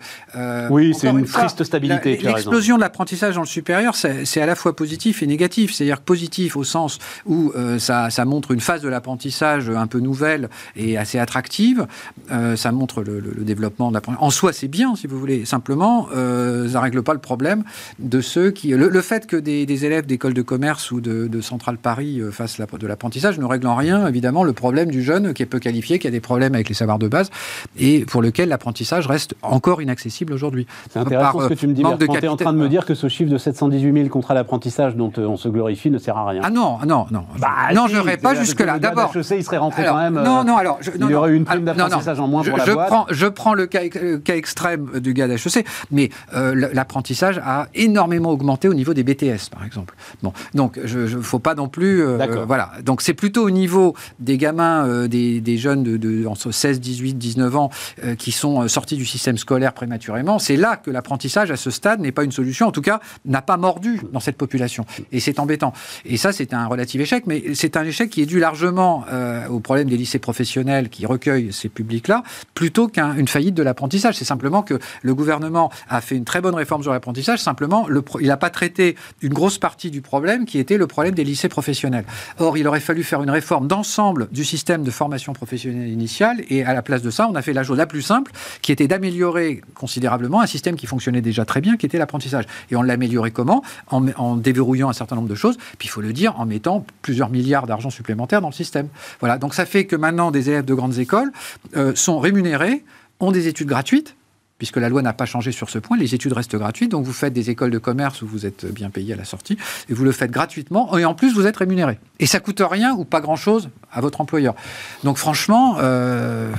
[0.71, 2.19] oui, c'est une, triste stabilité.
[2.21, 5.73] L'explosion de l'apprentissage dans le supérieur, c'est à la fois positif et négatif.
[5.73, 10.97] C'est-à-dire positif au sens où ça, ça montre une de l'apprentissage un peu nouvelle et
[10.97, 11.87] assez attractive.
[12.31, 14.27] Euh, ça montre le, développement de l'apprentissage.
[14.27, 15.45] En soi, c'est bien, si vous voulez.
[15.45, 17.65] Simplement, euh, ça ne règle pas le problème
[17.99, 18.69] de ceux qui...
[18.69, 22.59] Le, fait que des, élèves d'école de commerce ou de, de Centrale Paris euh, fassent
[22.59, 25.99] de l'apprentissage ne règle en rien, évidemment, le problème du jeune qui est peu qualifié,
[25.99, 27.31] qui a des problèmes avec les savoirs de base
[27.79, 30.67] et pour lequel l'apprentissage reste encore inaccessible aujourd'hui.
[30.91, 32.95] C'est intéressant ce que tu me dis, tu es en train de me dire que
[32.95, 36.43] ce chiffre de 718 000 contrats d'apprentissage dont on se glorifie ne sert à rien.
[36.45, 37.25] Ah non, non, non.
[37.39, 40.15] Bah, non, je n'aurais pas jusque D'abord, je sais, il serait rentré quand même.
[40.15, 40.79] Non, non, alors.
[40.95, 42.89] il y aurait eu une prime d'apprentissage en moins pour je, la boîte.
[42.89, 48.69] Prends, je prends le cas, extrême du gars d'HEC, mais euh, l'apprentissage a énormément augmenté
[48.69, 49.95] au niveau des BTS, par exemple.
[50.23, 52.03] Bon, donc, il ne faut pas non plus.
[52.03, 52.73] Euh, voilà.
[52.85, 57.15] Donc, c'est plutôt au niveau des gamins, euh, des, jeunes de, de, entre 16, 18,
[57.15, 57.71] 19 ans
[58.19, 60.39] qui sont sortis du système scolaire prématurément.
[60.39, 62.67] C'est là que l'apprentissage, à ce stade, n'est pas une solution.
[62.67, 64.85] En tout cas, n'a pas mordu dans cette population.
[65.11, 65.73] Et c'est embêtant.
[66.05, 69.49] Et ça, c'est un relatif échec, mais c'est un échec qui est dû largement euh,
[69.49, 72.23] au problème des lycées professionnels qui recueillent ces publics-là,
[72.55, 74.17] plutôt qu'une faillite de l'apprentissage.
[74.17, 78.03] C'est simplement que le gouvernement a fait une très bonne réforme sur l'apprentissage, simplement le,
[78.21, 81.49] il n'a pas traité une grosse partie du problème qui était le problème des lycées
[81.49, 82.05] professionnels.
[82.39, 86.65] Or, il aurait fallu faire une réforme d'ensemble du système de formation professionnelle initiale, et
[86.65, 88.33] à la place de ça, on a fait la chose la plus simple,
[88.63, 92.45] qui était d'améliorer considérablement un système qui fonctionnait déjà très bien, qui était l'apprentissage.
[92.71, 93.63] Et on l'améliorait comment?
[93.91, 96.85] En, en déverrouillant un certain nombre de choses, puis il faut le dire, en mettant
[97.03, 98.89] plusieurs milliards d'argent supplémentaires dans système.
[99.21, 101.33] Voilà, donc ça fait que maintenant des élèves de grandes écoles
[101.77, 102.85] euh, sont rémunérés,
[103.21, 104.17] ont des études gratuites,
[104.59, 107.13] puisque la loi n'a pas changé sur ce point, les études restent gratuites, donc vous
[107.13, 109.59] faites des écoles de commerce où vous êtes bien payé à la sortie,
[109.89, 111.99] et vous le faites gratuitement, et en plus vous êtes rémunéré.
[112.21, 114.55] Et ça coûte rien ou pas grand-chose à votre employeur.
[115.03, 116.53] Donc franchement, euh,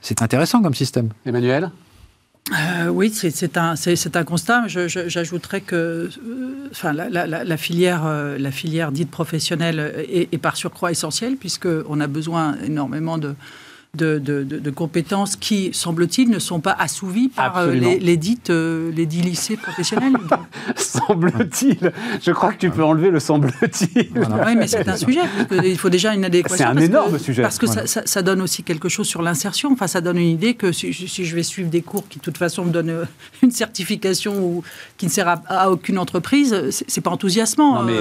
[0.00, 1.10] c'est intéressant comme système.
[1.26, 1.70] Emmanuel?
[2.52, 4.64] Euh, oui, c'est un, un, constat.
[4.68, 11.36] J'ajouterais que euh, enfin, la, filière, euh, la filière dite professionnelle est, par surcroît essentielle,
[11.36, 13.34] puisqu'on a besoin énormément de,
[13.94, 19.22] de, compétences qui, semble-t-il, ne sont pas assouvies par euh, les, dites, euh, les dits
[19.22, 20.12] lycées professionnels.
[20.76, 24.10] semble-t-il Je crois que tu peux enlever le semble-t-il.
[24.14, 25.20] oui, mais c'est un sujet.
[25.64, 26.56] il faut déjà une adéquation.
[26.56, 27.42] C'est un énorme sujet.
[27.42, 29.72] Parce que ça, donne aussi quelque chose sur l'insertion.
[29.72, 32.38] Enfin, ça donne une idée que si, je vais suivre des cours qui, de toute
[32.38, 33.04] façon, me donnent euh,
[33.42, 34.62] une certification ou
[34.96, 37.82] qui ne sert à, aucune entreprise, c'est pas enthousiasmant.
[37.82, 37.94] mais,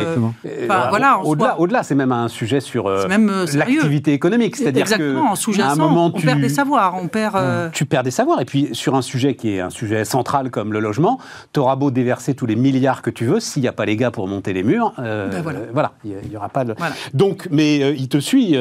[0.68, 4.56] voilà, au-delà, c'est même un sujet sur l'activité économique.
[4.58, 5.36] C'est-à-dire que en
[5.80, 6.96] on perd des savoirs.
[7.02, 8.42] On perd, euh, Tu perds des savoirs.
[8.42, 11.20] Et puis, sur un sujet qui est un sujet central comme le logement,
[11.54, 13.96] tu auras beau déverser tous les milliards que tu veux, s'il n'y a pas les
[13.96, 15.94] gars pour monter les murs, euh, ben voilà.
[16.04, 16.76] il n'y aura pas de...
[17.14, 18.56] Donc, mais euh, il te suit,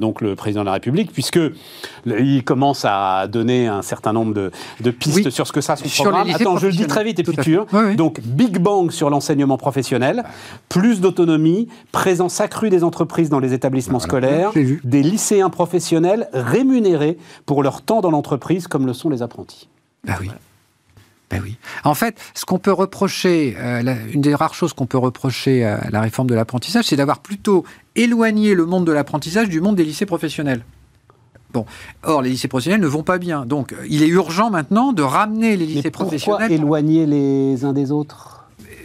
[0.00, 1.40] donc le président de la République, puisque
[2.06, 6.04] il commence à donner un certain nombre de, pistes sur ce que ça, son sur
[6.04, 6.28] programme.
[6.34, 7.58] Attends, je le dis très vite et puis tu...
[7.96, 10.24] Donc, Big Bang sur l'enseignement professionnel,
[10.68, 16.28] plus d'autonomie, présence accrue des entreprises dans les établissements scolaires, des lycéens professionnels
[16.62, 19.68] rémunérés pour leur temps dans l'entreprise comme le sont les apprentis.
[20.04, 20.30] Ben oui.
[21.30, 21.56] Ben oui.
[21.84, 25.88] En fait, ce qu'on peut reprocher, euh, une des rares choses qu'on peut reprocher à
[25.90, 27.64] la réforme de l'apprentissage, c'est d'avoir plutôt
[27.96, 30.62] éloigné le monde de l'apprentissage du monde des lycées professionnels.
[31.52, 31.66] Bon,
[32.02, 35.56] or les lycées professionnels ne vont pas bien, donc il est urgent maintenant de ramener
[35.56, 36.48] les lycées professionnels.
[36.48, 38.41] Pourquoi éloigner les uns des autres?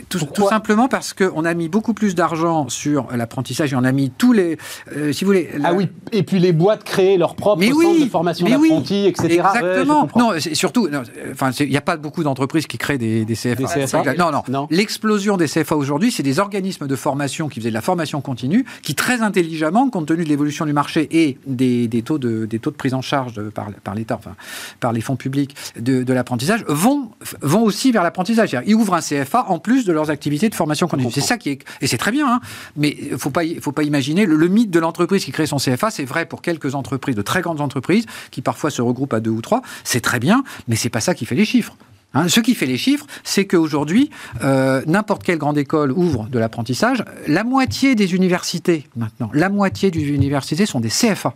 [0.09, 4.09] Tout, simplement parce qu'on a mis beaucoup plus d'argent sur l'apprentissage et on a mis
[4.09, 4.57] tous les.
[4.95, 5.49] Euh, si vous voulez.
[5.63, 9.41] Ah oui, et puis les boîtes créer leurs propres centres de formation d'apprentis, etc.
[9.45, 10.07] Exactement.
[10.15, 10.89] non, surtout,
[11.31, 14.15] enfin, il n'y a pas beaucoup d'entreprises qui créent des, CFA.
[14.17, 14.67] Non, non.
[14.69, 18.65] L'explosion des CFA aujourd'hui, c'est des organismes de formation qui faisaient de la formation continue,
[18.81, 22.71] qui très intelligemment, compte tenu de l'évolution du marché et des, taux, de, des taux
[22.71, 24.35] de prise en charge par, par l'État, enfin,
[24.79, 27.09] par les fonds publics de, de l'apprentissage, vont,
[27.41, 28.57] vont aussi vers l'apprentissage.
[28.65, 31.11] Ils ouvrent un CFA en plus de leurs activités de formation continue.
[31.11, 31.59] C'est ça qui est.
[31.81, 32.39] Et c'est très bien, hein,
[32.75, 34.25] mais il ne faut pas, faut pas imaginer.
[34.25, 37.41] Le, mythe de l'entreprise qui crée son CFA, c'est vrai pour quelques entreprises, de très
[37.41, 39.61] grandes entreprises, qui parfois se regroupent à deux ou trois.
[39.83, 41.75] C'est très bien, mais c'est pas ça qui fait les chiffres.
[42.13, 42.29] Hein.
[42.29, 44.09] ce qui fait les chiffres, c'est qu'aujourd'hui,
[44.41, 47.03] euh, n'importe quelle grande école ouvre de l'apprentissage.
[47.27, 51.35] La moitié des universités, maintenant, la moitié des universités sont des CFA.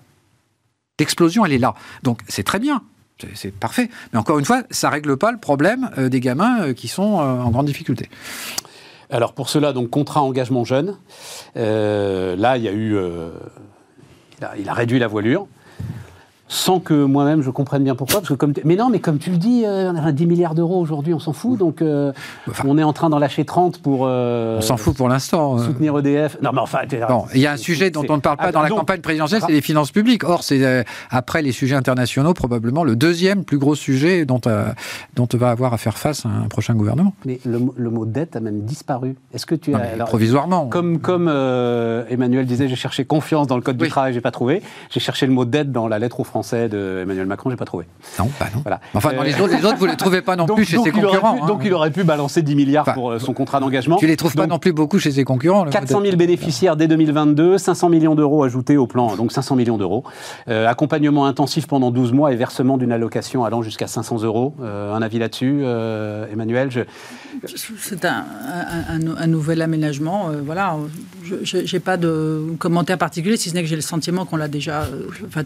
[1.00, 1.74] L'explosion, elle est là.
[2.04, 2.84] Donc, c'est très bien
[3.34, 3.90] c'est parfait.
[4.14, 7.20] Mais encore une fois, ça règle pas le problème euh, des gamins euh, qui sont
[7.20, 8.10] euh, en grande difficulté.
[9.10, 10.98] Alors pour cela, donc contrat engagement jeune.
[11.56, 12.98] là, il a eu,
[14.58, 15.48] il a réduit la voilure
[16.52, 18.20] sans que moi-même je comprenne bien pourquoi.
[18.20, 20.54] Parce que comme mais non, mais comme tu le dis, euh, on a 10 milliards
[20.54, 21.58] d'euros aujourd'hui, on s'en fout.
[21.58, 22.12] Donc euh,
[22.66, 24.02] on est en train d'en lâcher 30 pour.
[24.04, 25.58] Euh, on s'en fout pour l'instant.
[25.60, 26.38] Soutenir EDF.
[26.42, 26.80] Non, mais enfin.
[27.34, 29.54] il y a un sujet dont on ne parle pas dans la campagne présidentielle, c'est
[29.54, 30.26] les finances publiques.
[30.26, 34.42] Or, c'est après les sujets internationaux, probablement le deuxième plus gros sujet dont,
[35.16, 37.14] dont va avoir à faire face un prochain gouvernement.
[37.26, 39.16] Mais le, mot dette a même disparu.
[39.34, 39.80] Est-ce que tu as.
[40.06, 40.68] provisoirement.
[40.68, 41.30] Comme, comme
[42.10, 44.62] Emmanuel disait, j'ai cherché confiance dans le code du travail, j'ai pas trouvé.
[44.90, 47.66] J'ai cherché le mot dette dans la lettre aux Français français d'Emmanuel Macron, j'ai pas
[47.66, 47.86] trouvé.
[48.18, 48.62] Non, pas non.
[48.64, 48.80] Voilà.
[48.96, 51.38] Enfin, dans les, autres, les autres, vous les trouvez pas non plus chez ses concurrents.
[51.44, 51.48] Hein.
[51.48, 53.98] Donc il aurait pu balancer 10 milliards pour euh, son contrat d'engagement.
[53.98, 55.66] Tu les trouves pas non plus beaucoup chez ses concurrents.
[55.66, 60.04] 400 000 bénéficiaires dès 2022, 500 millions d'euros ajoutés au plan, donc 500 millions d'euros.
[60.48, 64.56] Euh, accompagnement intensif pendant 12 mois et versement d'une allocation allant jusqu'à 500 euros.
[64.62, 65.64] Euh, un avis là-dessus,
[66.32, 66.70] Emmanuel
[67.46, 68.26] C'est un,
[68.90, 70.32] un, nouvel aménagement.
[70.44, 70.76] voilà,
[71.44, 74.88] j'ai pas de commentaire particulier, si ce n'est que j'ai le sentiment qu'on l'a déjà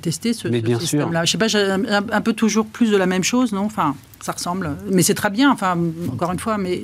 [0.02, 3.24] testé, ce, Mais bien je sais pas, j'ai un, peu toujours plus de la même
[3.24, 3.66] chose, non?
[3.66, 4.76] Enfin, ça ressemble.
[4.92, 5.78] Mais c'est très bien, enfin,
[6.12, 6.84] encore une fois, mais.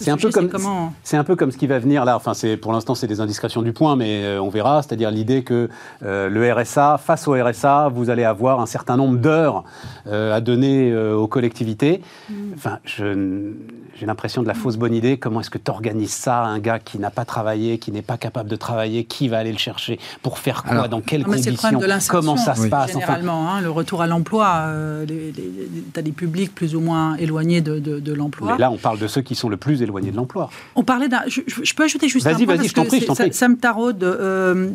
[0.00, 0.48] C'est un, peu comme,
[1.02, 2.14] c'est un peu comme ce qui va venir là.
[2.14, 4.80] Enfin, c'est, pour l'instant, c'est des indiscrétions du point, mais euh, on verra.
[4.80, 5.68] C'est-à-dire l'idée que
[6.04, 9.64] euh, le RSA, face au RSA, vous allez avoir un certain nombre d'heures
[10.06, 12.00] euh, à donner aux collectivités.
[12.30, 12.34] Mm.
[12.54, 15.18] Enfin, j'ai l'impression de la fausse bonne idée.
[15.18, 18.18] Comment est-ce que tu organises ça Un gars qui n'a pas travaillé, qui n'est pas
[18.18, 19.98] capable de travailler, qui va aller le chercher?
[20.22, 20.86] Pour faire quoi?
[20.86, 21.80] Dans quelles conditions?
[22.08, 22.92] Comment ça se passe?
[22.92, 27.60] Généralement, hein, le retour à l'emploi, euh, tu as des publics plus ou moins éloignés
[27.60, 28.52] de, de, l'emploi.
[28.52, 30.50] Mais là, on parle de ceux qui sont le plus éloignés de l'emploi.
[30.74, 31.22] On parlait d'un.
[31.26, 34.04] Je, peux ajouter juste un point Vas-y, je prie, ça, ça, me taraude.
[34.04, 34.68] Euh,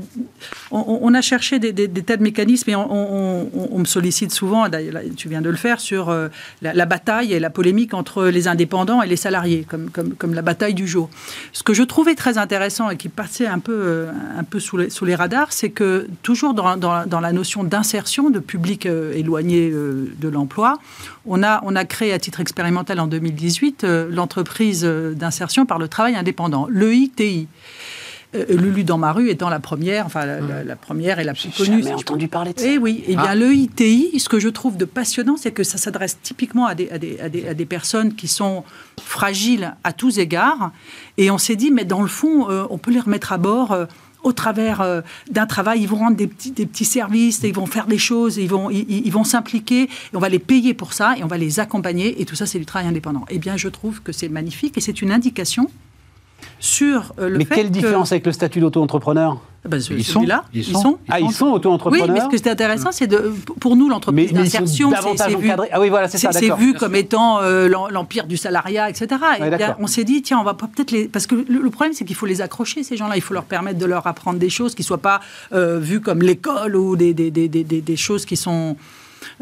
[0.72, 5.30] on, a cherché des, des, tas de mécanismes et on, me sollicite souvent, d'ailleurs, tu
[5.30, 6.28] viens de le faire, sur euh,
[6.62, 10.34] la, la, bataille et la polémique entre les indépendants et les salariés, comme, comme, comme,
[10.34, 11.10] la bataille du jour.
[11.52, 14.78] Ce que je trouvais très intéressant et qui passait un peu, euh, un peu sous,
[14.78, 19.14] les, sous les radars, c'est que toujours dans, dans, la notion d'insertion de public euh,
[19.14, 20.80] éloigné de l'emploi,
[21.26, 26.16] on a, on a créé à titre expérimental en 2018 l'entreprise d'insertion par le travail
[26.16, 27.48] indépendant, l'EITI.
[28.36, 30.76] Euh, Lulu dans ma rue étant la première, enfin la, mmh.
[30.82, 31.84] première et la plus connue.
[31.84, 32.66] Jamais entendu parler de ça.
[32.68, 33.36] Eh oui, eh bien ah.
[33.36, 36.90] le ITI, ce que je trouve de passionnant, c'est que ça s'adresse typiquement à des,
[36.90, 38.64] à, des, à, des, personnes qui sont
[39.00, 40.72] fragiles à tous égards.
[41.18, 43.72] Et on s'est dit, mais dans le fond, euh, on peut les remettre à bord.
[43.72, 43.86] Euh,
[44.24, 47.88] au travers d'un travail, ils vont rendre des petits, des petits services, ils vont faire
[47.88, 51.24] des choses, ils vont, ils, vont s'impliquer, et on va les payer pour ça, et
[51.24, 53.26] on va les accompagner, et tout ça, c'est du travail indépendant.
[53.30, 55.70] Eh bien, je trouve que c'est magnifique, et c'est une indication
[56.64, 59.38] sur le Mais quelle différence avec le statut d'auto-entrepreneur?
[59.66, 62.08] Ah bah, ils, sont, là, ils, sont, Ah, ils sont auto-entrepreneurs?
[62.08, 65.82] Oui, mais ce qui est intéressant, c'est de, pour nous, l'entreprise d'insertion, c'est vu, ah
[65.82, 69.08] oui, voilà, c'est vu comme étant euh, l'empire du salariat, etc.
[69.40, 71.10] et on s'est dit, tiens, on va peut-être les...
[71.10, 73.18] Parce que le, problème, c'est qu'il faut les accrocher, ces gens-là.
[73.18, 75.20] Il faut leur permettre de leur apprendre des choses qui ne soient pas
[75.54, 78.78] euh, vues comme l'école ou des, des, des, des, choses qui sont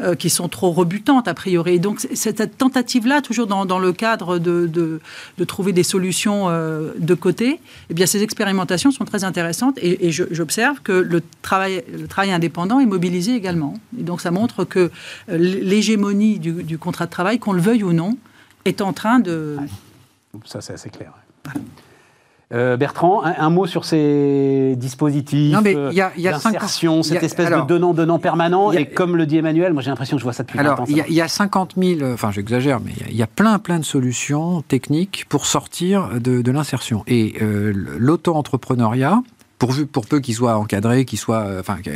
[0.00, 1.78] euh, qui sont trop rebutantes, a priori.
[1.80, 7.60] donc, cette tentative-là, toujours dans, le cadre de, de, trouver des solutions euh, de côté,
[7.90, 12.80] eh bien, ces expérimentations sont très intéressantes et, j'observe que le travail, le travail indépendant
[12.80, 13.74] est mobilisé également.
[13.98, 14.90] Et donc, ça montre que
[15.28, 18.16] euh, l'hégémonie du, contrat de travail, qu'on le veuille ou non,
[18.64, 19.56] est en train de...
[20.44, 21.12] Ça, c'est assez clair.
[22.52, 28.72] Euh, Bertrand, un, mot sur ces dispositifs d'insertion, cette espèce de donnant-donnant permanent.
[28.72, 30.96] et comme le dit Emmanuel, moi j'ai l'impression que je vois ça depuis alors, Il
[30.96, 35.24] y, a 50 000, enfin j'exagère, mais il y, a plein plein de solutions techniques
[35.28, 37.02] pour sortir de, l'insertion.
[37.06, 39.22] Et euh, l'auto-entrepreneuriat,
[39.62, 41.92] pourvu pour peu qu'il soit encadré, qu'il soit, euh, enfin, tu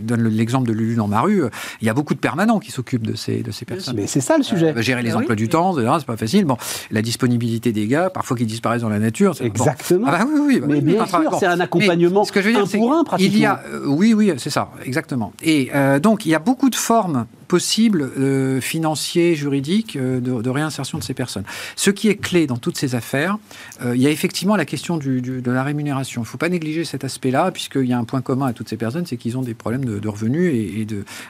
[0.00, 1.50] donnes l'exemple de Lulu dans ma rue, euh,
[1.80, 3.96] il y a beaucoup de permanents qui s'occupent de ces de ces personnes.
[3.96, 4.72] Mais c'est ça le sujet.
[4.76, 6.44] Euh, gérer les ah emplois du temps, c'est pas facile.
[6.44, 6.56] Bon,
[6.92, 9.34] la disponibilité des gars, parfois qu'ils disparaissent dans la nature.
[9.40, 10.06] Exactement.
[10.08, 12.52] Ah bah oui, oui, bah mais bien sûr, c'est un accompagnement ce que je veux
[12.52, 13.34] dire, un pour un pratiquement.
[13.34, 15.32] Il y a, oui, oui, c'est ça, exactement.
[15.42, 20.98] Et donc il y a beaucoup de formes possible euh, financier, juridique, euh, de, réinsertion
[20.98, 21.44] de ces personnes.
[21.76, 23.38] Ce qui est clé dans toutes ces affaires,
[23.80, 26.22] euh, il y a effectivement la question de la rémunération.
[26.22, 28.68] Il ne faut pas négliger cet aspect-là, puisqu'il y a un point commun à toutes
[28.68, 30.84] ces personnes, c'est qu'ils ont des problèmes de, revenus et,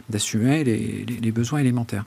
[0.08, 2.06] d'assumer les, besoins élémentaires.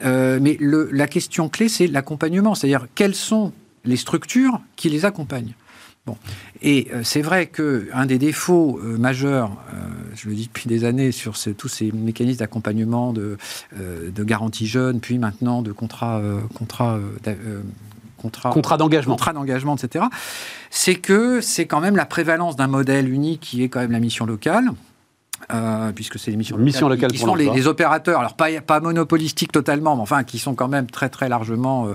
[0.00, 3.52] mais la question clé, c'est l'accompagnement, c'est-à-dire quelles sont
[3.84, 5.54] les structures qui les accompagnent?
[6.06, 6.16] Bon.
[6.62, 9.76] Et euh, c'est vrai qu'un des défauts euh, majeurs, euh,
[10.14, 13.36] je le dis depuis des années, sur tous ces mécanismes d'accompagnement, de,
[13.76, 16.22] de garantie jeune, puis maintenant de contrat,
[16.54, 16.98] contrat,
[18.16, 20.06] contrat, contrat d'engagement, contrat d'engagement, etc.
[20.70, 24.00] C'est que c'est quand même la prévalence d'un modèle unique qui est quand même la
[24.00, 24.70] mission locale.
[25.52, 29.52] Euh, puisque c'est les missions, mission locales qui sont les, opérateurs, alors pas, pas monopolistiques
[29.52, 31.94] totalement, mais enfin qui sont quand même très très largement, euh,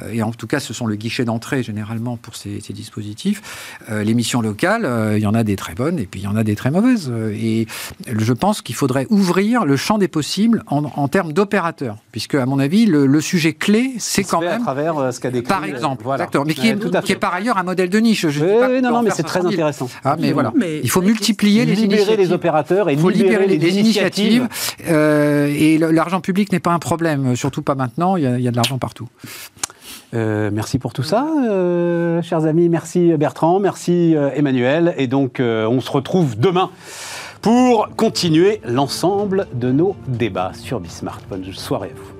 [0.00, 3.78] euh, et en tout cas ce sont le guichet d'entrée généralement pour ces, dispositifs.
[3.90, 6.36] les missions locales, il y en a des très bonnes et puis il y en
[6.36, 7.12] a des très mauvaises.
[7.32, 7.66] Et
[8.06, 12.58] je pense qu'il faudrait ouvrir le champ des possibles en, termes d'opérateurs, puisque à mon
[12.58, 16.28] avis le, sujet clé c'est quand même à travers ce qu'a décrit, par exemple, voilà.
[16.46, 18.28] mais qui, est, qui est, par ailleurs un modèle de niche.
[18.28, 19.88] Je oui, non, non, mais c'est très intéressant.
[20.04, 24.48] Ah, mais voilà, il faut multiplier les libérer les opérateurs il faut libérer les, initiatives.
[24.88, 28.56] Euh, et l'argent public n'est pas un problème, surtout pas maintenant, il y a, de
[28.56, 29.08] l'argent partout.
[30.14, 32.68] Euh, merci pour tout ça, euh, chers amis.
[32.68, 34.94] Merci Bertrand, merci Emmanuel.
[34.96, 36.70] Et donc, on se retrouve demain
[37.42, 41.20] pour continuer l'ensemble de nos débats sur Bismart.
[41.28, 42.13] Bonne soirée à vous.